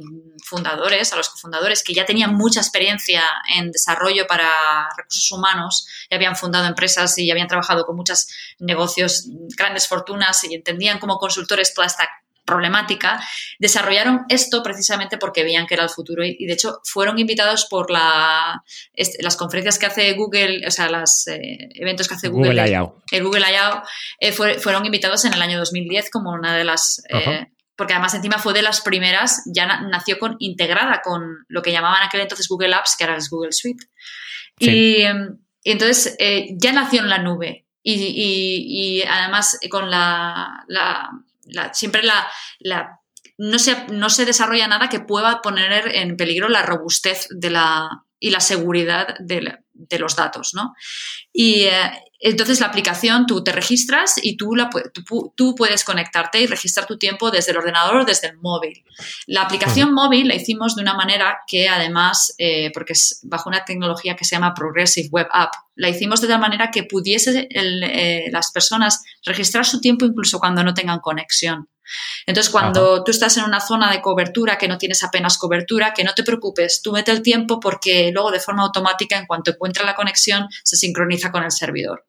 [0.46, 3.22] fundadores, a los cofundadores que ya tenían mucha experiencia
[3.54, 4.50] en desarrollo para
[4.98, 8.28] recursos humanos, ya habían fundado empresas y ya habían trabajado con muchos
[8.60, 12.10] negocios, grandes fortunas y entendían como consultores toda esta
[12.46, 13.20] problemática,
[13.60, 17.92] desarrollaron esto precisamente porque veían que era el futuro y, de hecho fueron invitados por
[17.92, 18.64] la,
[19.20, 23.24] las conferencias que hace Google, o sea, los eh, eventos que hace Google, Google el
[23.24, 23.84] Google I.O.
[24.20, 27.04] Eh, fueron invitados en el año 2010 como una de las...
[27.10, 31.74] Eh, porque además encima fue de las primeras, ya nació con, integrada con lo que
[31.74, 33.86] llamaban aquel entonces Google Apps, que ahora es Google Suite.
[34.60, 35.04] Y,
[35.66, 36.16] entonces
[36.52, 37.66] ya nació en la nube.
[37.84, 40.64] Y, además con la
[41.74, 42.28] siempre la,
[42.60, 43.00] la
[43.38, 48.06] no, se, no se desarrolla nada que pueda poner en peligro la robustez de la,
[48.20, 50.74] y la seguridad de, de los datos, ¿no?
[51.32, 56.42] Y eh, entonces la aplicación, tú te registras y tú, la, tú, tú, puedes conectarte
[56.42, 58.84] y registrar tu tiempo desde el ordenador o desde el móvil.
[59.28, 63.66] La aplicación móvil la hicimos de una manera que además, eh, porque es bajo una
[63.66, 68.30] tecnología que se llama Progressive Web App, la hicimos de tal manera que pudiese eh,
[68.32, 71.68] las personas registrar su tiempo incluso cuando no tengan conexión.
[72.26, 76.04] Entonces, cuando tú estás en una zona de cobertura que no tienes apenas cobertura, que
[76.04, 79.86] no te preocupes, tú mete el tiempo porque luego de forma automática, en cuanto encuentra
[79.86, 82.06] la conexión, se sincroniza con el servidor.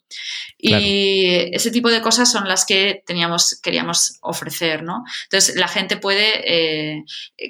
[0.58, 5.04] Y ese tipo de cosas son las que teníamos, queríamos ofrecer, ¿no?
[5.24, 7.04] Entonces, la gente puede, eh,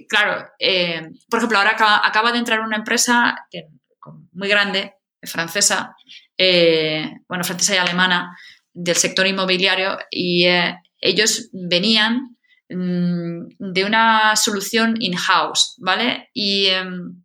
[0.08, 3.36] claro, eh, por ejemplo, ahora acaba, de entrar una empresa
[4.32, 5.96] muy grande, francesa,
[6.36, 8.36] eh, bueno, francesa y alemana,
[8.72, 10.46] del sector inmobiliario, y
[11.00, 12.36] ellos venían
[12.68, 16.30] mm, de una solución in-house, ¿vale?
[16.32, 17.22] Y em,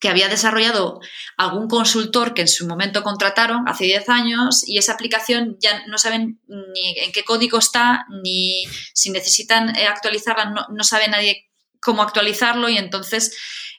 [0.00, 1.00] que había desarrollado
[1.36, 5.98] algún consultor que en su momento contrataron hace 10 años y esa aplicación ya no
[5.98, 8.64] saben ni en qué código está, ni
[8.94, 11.50] si necesitan eh, actualizarla, no, sabe nadie
[11.80, 13.36] cómo actualizarlo y entonces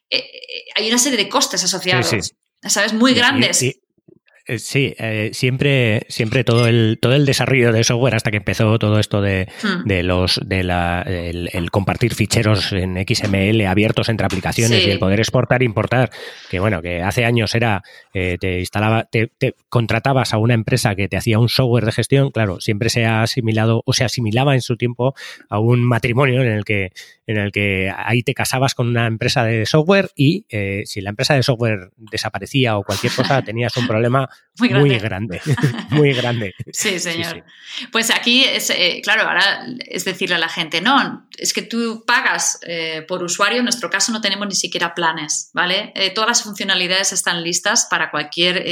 [0.09, 2.33] eh, eh, hay una serie de costes asociados.
[2.67, 2.91] ¿Sabes?
[2.91, 3.63] Muy grandes.
[4.57, 8.99] Sí, eh, siempre, siempre todo el, todo el desarrollo de software hasta que empezó todo
[8.99, 9.87] esto de, hmm.
[9.87, 15.19] de los, de la, el, compartir ficheros en XML abiertos entre aplicaciones y el poder
[15.19, 16.09] exportar e importar,
[16.49, 17.83] que bueno, que hace años era,
[18.13, 19.31] eh, te instalaba, te,
[19.69, 23.21] contratabas a una empresa que te hacía un software de gestión, claro, siempre se ha
[23.21, 25.13] asimilado o se asimilaba en su tiempo
[25.49, 26.91] a un matrimonio en el que,
[27.27, 30.45] en el que ahí te casabas con una empresa de software y
[30.85, 34.29] si la empresa de software desaparecía o cualquier cosa, tenías un problema
[34.59, 35.41] muy grande.
[35.89, 36.53] Muy grande.
[36.71, 37.43] sí, señor.
[37.91, 42.03] Pues aquí es, eh, claro, ahora es decirle a la gente, no, es que tú
[42.05, 45.91] pagas eh, por usuario, en nuestro caso no tenemos ni siquiera planes, ¿vale?
[45.95, 48.63] Eh, todas las funcionalidades están listas para cualquier,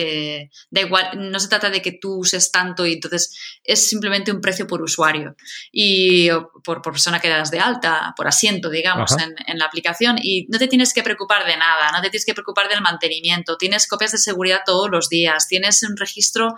[0.69, 4.41] da igual, no se trata de que tú uses tanto y entonces es simplemente un
[4.41, 5.35] precio por usuario
[5.71, 6.29] y
[6.63, 10.59] por, persona que das de alta, por asiento, digamos, en, en la aplicación y no
[10.59, 14.11] te tienes que preocupar de nada, no te tienes que preocupar del mantenimiento, tienes copias
[14.11, 16.55] de seguridad todos los días, tienes un registro,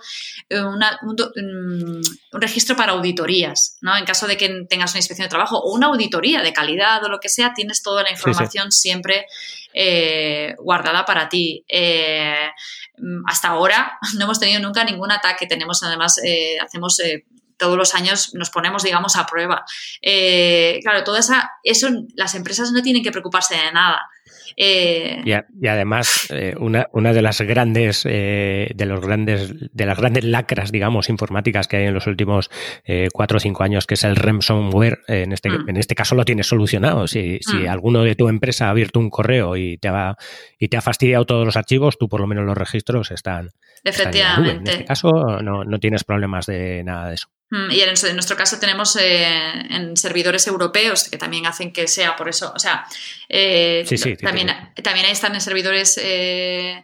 [0.49, 2.01] eh, mm,
[2.31, 3.95] un, registro para auditorías, ¿no?
[3.97, 7.09] En caso de que tengas una inspección de trabajo o una auditoría de calidad o
[7.09, 9.25] lo que sea, tienes toda la información siempre
[9.73, 11.63] eh, guardada para ti.
[11.67, 12.49] Eh,
[13.27, 15.47] hasta ahora no hemos tenido nunca ningún ataque.
[15.47, 16.19] Tenemos además,
[16.61, 17.01] hacemos
[17.57, 19.65] todos los años nos ponemos, digamos, a prueba.
[20.81, 24.07] claro, toda esa, eso las empresas no tienen que preocuparse de nada.
[24.57, 29.97] Eh, y, además, eh, una, una, de las grandes, eh, de los grandes, de las
[29.97, 32.49] grandes lacras, digamos, informáticas que hay en los últimos
[33.13, 35.69] cuatro o cinco años, que es el ransomware, en este, mm.
[35.69, 37.07] en este caso lo tienes solucionado.
[37.07, 37.69] Si, si mm.
[37.69, 40.15] alguno de tu empresa ha abierto un correo y te ha,
[40.57, 43.51] y te ha fastidiado todos los archivos, tú por lo menos los registros están.
[43.83, 44.51] Efectivamente.
[44.51, 47.27] en, este caso no, no tienes problemas de nada de eso.
[47.51, 49.25] Mm, y en, nuestro caso tenemos eh,
[49.71, 52.51] en servidores europeos que también hacen que sea por eso.
[52.55, 52.85] O sea,
[53.27, 53.83] eh,
[54.21, 54.49] también,
[54.83, 56.83] también ahí están en servidores eh,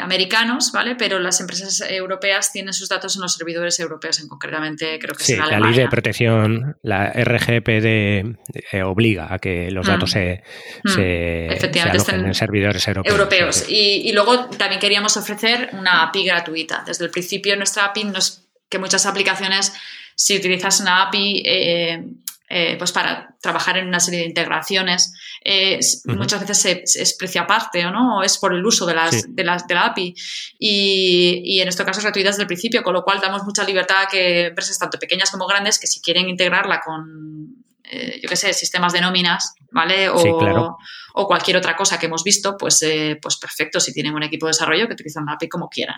[0.00, 0.94] americanos, ¿vale?
[0.94, 5.24] Pero las empresas europeas tienen sus datos en los servidores europeos, en concretamente creo que
[5.24, 9.90] sí, la ley de protección, la RGPD obliga a que los mm.
[9.90, 10.42] datos se,
[10.84, 11.80] mm.
[11.80, 13.14] alojen en servidores europeos.
[13.14, 13.64] europeos.
[13.68, 16.82] Y, y luego también queríamos ofrecer una API gratuita.
[16.86, 19.72] Desde el principio nuestra API nos que muchas aplicaciones,
[20.14, 22.04] si utilizas una API eh,
[22.50, 25.12] eh, pues para trabajar en una serie de integraciones,
[25.44, 29.34] eh, muchas veces es precio aparte o no, o es por el uso de, las,
[29.34, 30.14] de, las, de la API.
[30.58, 33.64] Y, y, en este caso es gratuita desde el principio, con lo cual damos mucha
[33.64, 38.36] libertad a que empresas tanto pequeñas como grandes que si quieren integrarla con, yo qué
[38.36, 40.08] sé, sistemas de nóminas, ¿vale?
[40.08, 40.78] O, Sí, claro.
[41.20, 44.46] O cualquier otra cosa que hemos visto, pues, eh, pues perfecto, si tienen un equipo
[44.46, 45.96] de desarrollo que utilizan la API como quieran.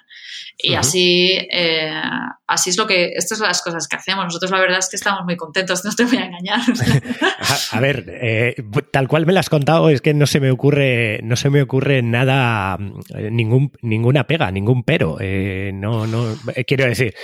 [0.56, 1.92] Y así, eh,
[2.46, 4.24] así es lo que, estas son las cosas que hacemos.
[4.24, 6.60] Nosotros la verdad es que estamos muy contentos, no te voy a engañar.
[7.72, 8.54] A, a ver, eh,
[8.92, 11.60] tal cual me lo has contado, es que no se me ocurre, no se me
[11.60, 12.78] ocurre nada,
[13.30, 15.18] ningún, ninguna pega, ningún pero.
[15.74, 16.34] No, no,
[16.66, 17.14] quiero decir,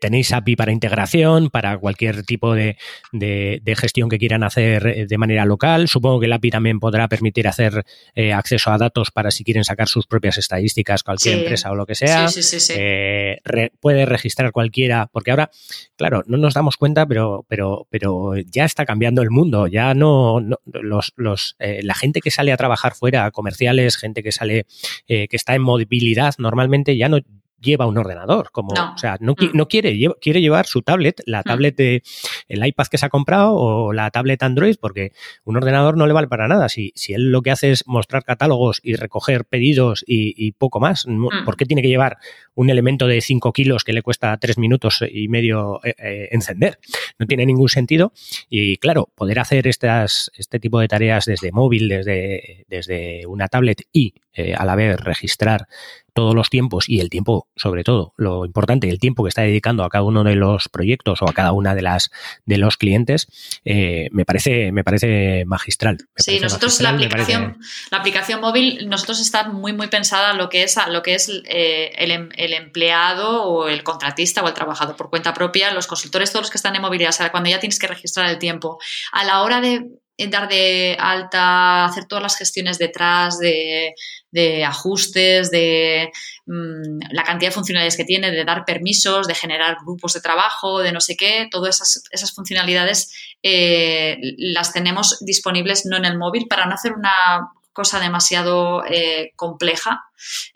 [0.00, 2.76] tenéis API para integración, para cualquier tipo de,
[3.12, 5.88] de- de gestión que quieran hacer de manera local.
[5.88, 9.64] Supongo que el API también podrá permitir hacer eh, acceso a datos para si quieren
[9.64, 11.40] sacar sus propias estadísticas, cualquier Sí.
[11.40, 12.28] empresa o lo que sea.
[12.28, 12.72] Sí, sí.
[12.76, 15.50] Eh, re- puede registrar cualquiera, porque ahora,
[15.96, 19.66] claro, no nos damos cuenta, pero, pero, pero ya está cambiando el mundo.
[19.66, 24.22] Ya no, no- los, los, eh, la gente que sale a trabajar fuera, comerciales, gente
[24.22, 24.66] que sale,
[25.08, 27.18] eh, que está en movilidad, normalmente ya no
[27.64, 28.92] lleva un ordenador, como, No.
[28.94, 29.50] o sea, no, Mm.
[29.54, 31.44] no quiere, lleva- quiere llevar su tablet, la Mm.
[31.44, 32.02] tablet de
[32.48, 35.12] el iPad que se ha comprado o la tablet Android, porque
[35.44, 36.68] un ordenador no le vale para nada.
[36.68, 40.78] Si, si él lo que hace es mostrar catálogos y recoger pedidos y, y poco
[40.80, 41.44] más, Mm.
[41.44, 42.18] ¿por qué tiene que llevar
[42.54, 46.78] un elemento de 5 kilos que le cuesta 3 minutos y medio eh, eh, encender?
[47.18, 48.12] No tiene ningún sentido.
[48.50, 53.82] Y claro, poder hacer estas, este tipo de tareas desde móvil, desde, desde una tablet
[53.92, 55.66] y eh, a la vez registrar
[56.14, 59.84] todos los tiempos y el tiempo, sobre todo, lo importante, el tiempo que está dedicando
[59.84, 62.10] a cada uno de los proyectos o a cada una de las
[62.46, 63.26] de los clientes,
[63.64, 65.96] eh, me parece, me parece magistral.
[65.98, 67.58] Me Sí, parece nosotros la parece- aplicación,
[67.90, 71.14] la aplicación móvil, nosotros está muy, muy pensada en lo que es, a lo que
[71.16, 75.72] es eh, el, em- el empleado o el contratista o el trabajador por cuenta propia,
[75.74, 78.30] los consultores, todos los que están en movilidad, o sea, cuando ya tienes que registrar
[78.30, 78.78] el tiempo.
[79.12, 79.84] A la hora de
[80.28, 83.94] dar de alta, hacer todas las gestiones detrás de,
[84.34, 86.10] de ajustes, de
[86.46, 90.80] mm, la cantidad de funcionalidades que tiene, de dar permisos, de generar grupos de trabajo,
[90.80, 93.12] de no sé qué, todas esas, esas funcionalidades
[93.44, 99.32] eh, las tenemos disponibles no en el móvil para no hacer una cosa demasiado eh,
[99.36, 100.04] compleja.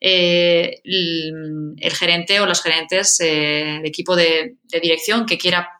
[0.01, 5.78] Eh, el, el gerente o los gerentes eh, de equipo de dirección que quiera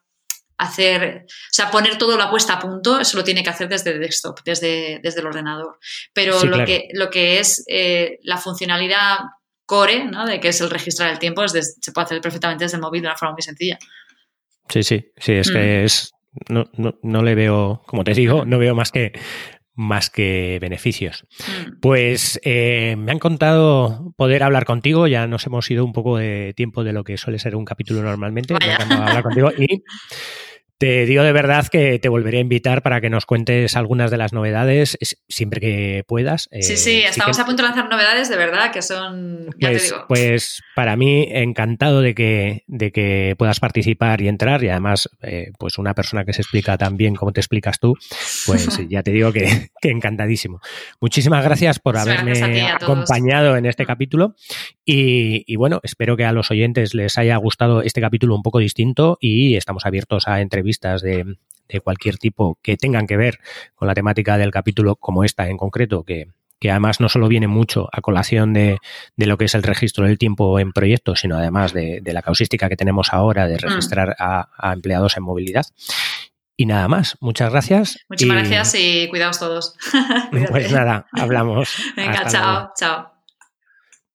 [0.59, 3.93] hacer, o sea, poner todo la puesta a punto, eso lo tiene que hacer desde
[3.93, 5.79] el desktop, desde, desde el ordenador.
[6.13, 6.67] Pero Sí, lo, claro.
[6.67, 9.19] que, lo que es eh, la funcionalidad
[9.65, 10.27] core, ¿no?
[10.27, 13.03] de que es el registrar el tiempo, es se puede hacer perfectamente desde el móvil
[13.03, 13.79] de una forma muy sencilla.
[14.69, 15.85] Sí, sí, sí, es que Mm.
[15.85, 16.13] es.
[16.49, 19.13] No, no, no le veo, como te digo, no veo más que
[19.75, 21.25] más que beneficios.
[21.39, 21.81] Mm.
[21.81, 26.53] Pues eh, me han contado poder hablar contigo, ya nos hemos ido un poco de
[26.57, 28.55] tiempo de lo que suele ser un capítulo normalmente.
[28.55, 29.85] Me hablar contigo y
[30.79, 34.17] te digo de verdad que te volveré a invitar para que nos cuentes algunas de
[34.17, 36.49] las novedades es- siempre que puedas.
[36.61, 39.69] Sí, Eh, sí, estamos que- a punto de lanzar novedades de verdad que son, ya
[39.71, 40.05] te pues, digo.
[40.09, 45.51] pues para mí encantado de que, de que puedas participar y entrar y además eh,
[45.59, 47.95] pues una persona que se explica tan bien como te explicas tú,
[48.47, 50.61] pues ya te digo que, que encantadísimo.
[51.01, 53.87] Muchísimas gracias por Muchas haberme gracias a a acompañado en este Mm.
[53.87, 54.37] capítulo
[54.85, 58.61] y, y bueno, espero que a los oyentes les haya gustado este capítulo un poco
[58.61, 60.68] distinto y estamos abiertos a entrevistas
[61.03, 61.37] de,
[61.69, 63.39] de cualquier tipo que tengan que ver
[63.75, 66.29] con la temática del capítulo como esta en concreto que
[66.61, 68.79] que además no solo viene mucho a colación de,
[69.17, 72.23] de lo que es el registro del tiempo en proyectos, sino además de, de la
[72.23, 75.67] causística que tenemos ahora de registrar a, a empleados en movilidad.
[76.57, 77.99] Y nada más, muchas gracias.
[78.09, 79.77] Muchísimas y, gracias y cuidaos todos.
[80.51, 81.77] Pues nada, hablamos.
[81.97, 82.73] Venga, Hasta chao, luego.
[82.77, 83.18] chao.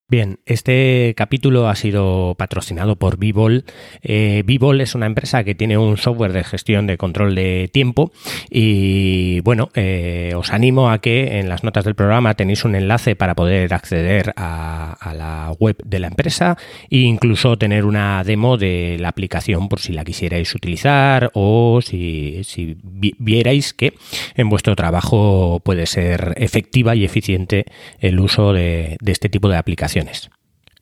[0.10, 3.64] Bien, este capítulo ha sido patrocinado por Vivol.
[4.04, 8.12] Eh, Vivol es una empresa que tiene un software de gestión de control de tiempo
[8.48, 13.16] y bueno, eh, os animo a que en las notas del programa tenéis un enlace
[13.16, 16.58] para poder acceder a, la web de la empresa
[16.92, 22.42] e incluso tener una demo de la aplicación por si la quisierais utilizar o si,
[22.44, 23.94] si vi- vierais que
[24.36, 27.66] en vuestro trabajo puede ser efectiva y eficiente
[28.00, 30.03] el uso de, de este tipo de aplicaciones.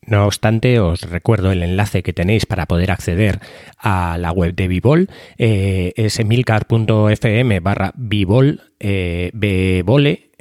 [0.03, 3.39] No obstante, os recuerdo el enlace que tenéis para poder acceder
[3.77, 5.09] a la web de Vivol.
[5.37, 9.31] Eh, es emilcar.fm barra Vivol, eh,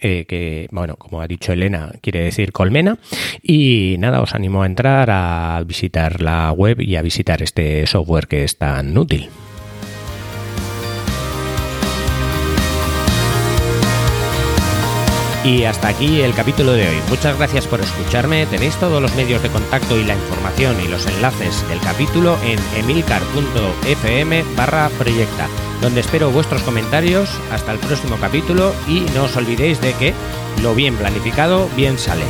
[0.02, 2.96] eh, que, bueno, como ha dicho Elena, quiere decir colmena.
[3.42, 8.28] Y nada, os animo a entrar, a visitar la web y a visitar este software
[8.28, 9.28] que es tan útil.
[15.42, 16.96] Y hasta aquí el capítulo de hoy.
[17.08, 18.44] Muchas gracias por escucharme.
[18.46, 22.58] Tenéis todos los medios de contacto y la información y los enlaces del capítulo en
[22.78, 25.48] emilcar.fm barra proyecta,
[25.80, 27.30] donde espero vuestros comentarios.
[27.50, 30.14] Hasta el próximo capítulo y no os olvidéis de que
[30.62, 32.24] lo bien planificado bien sale.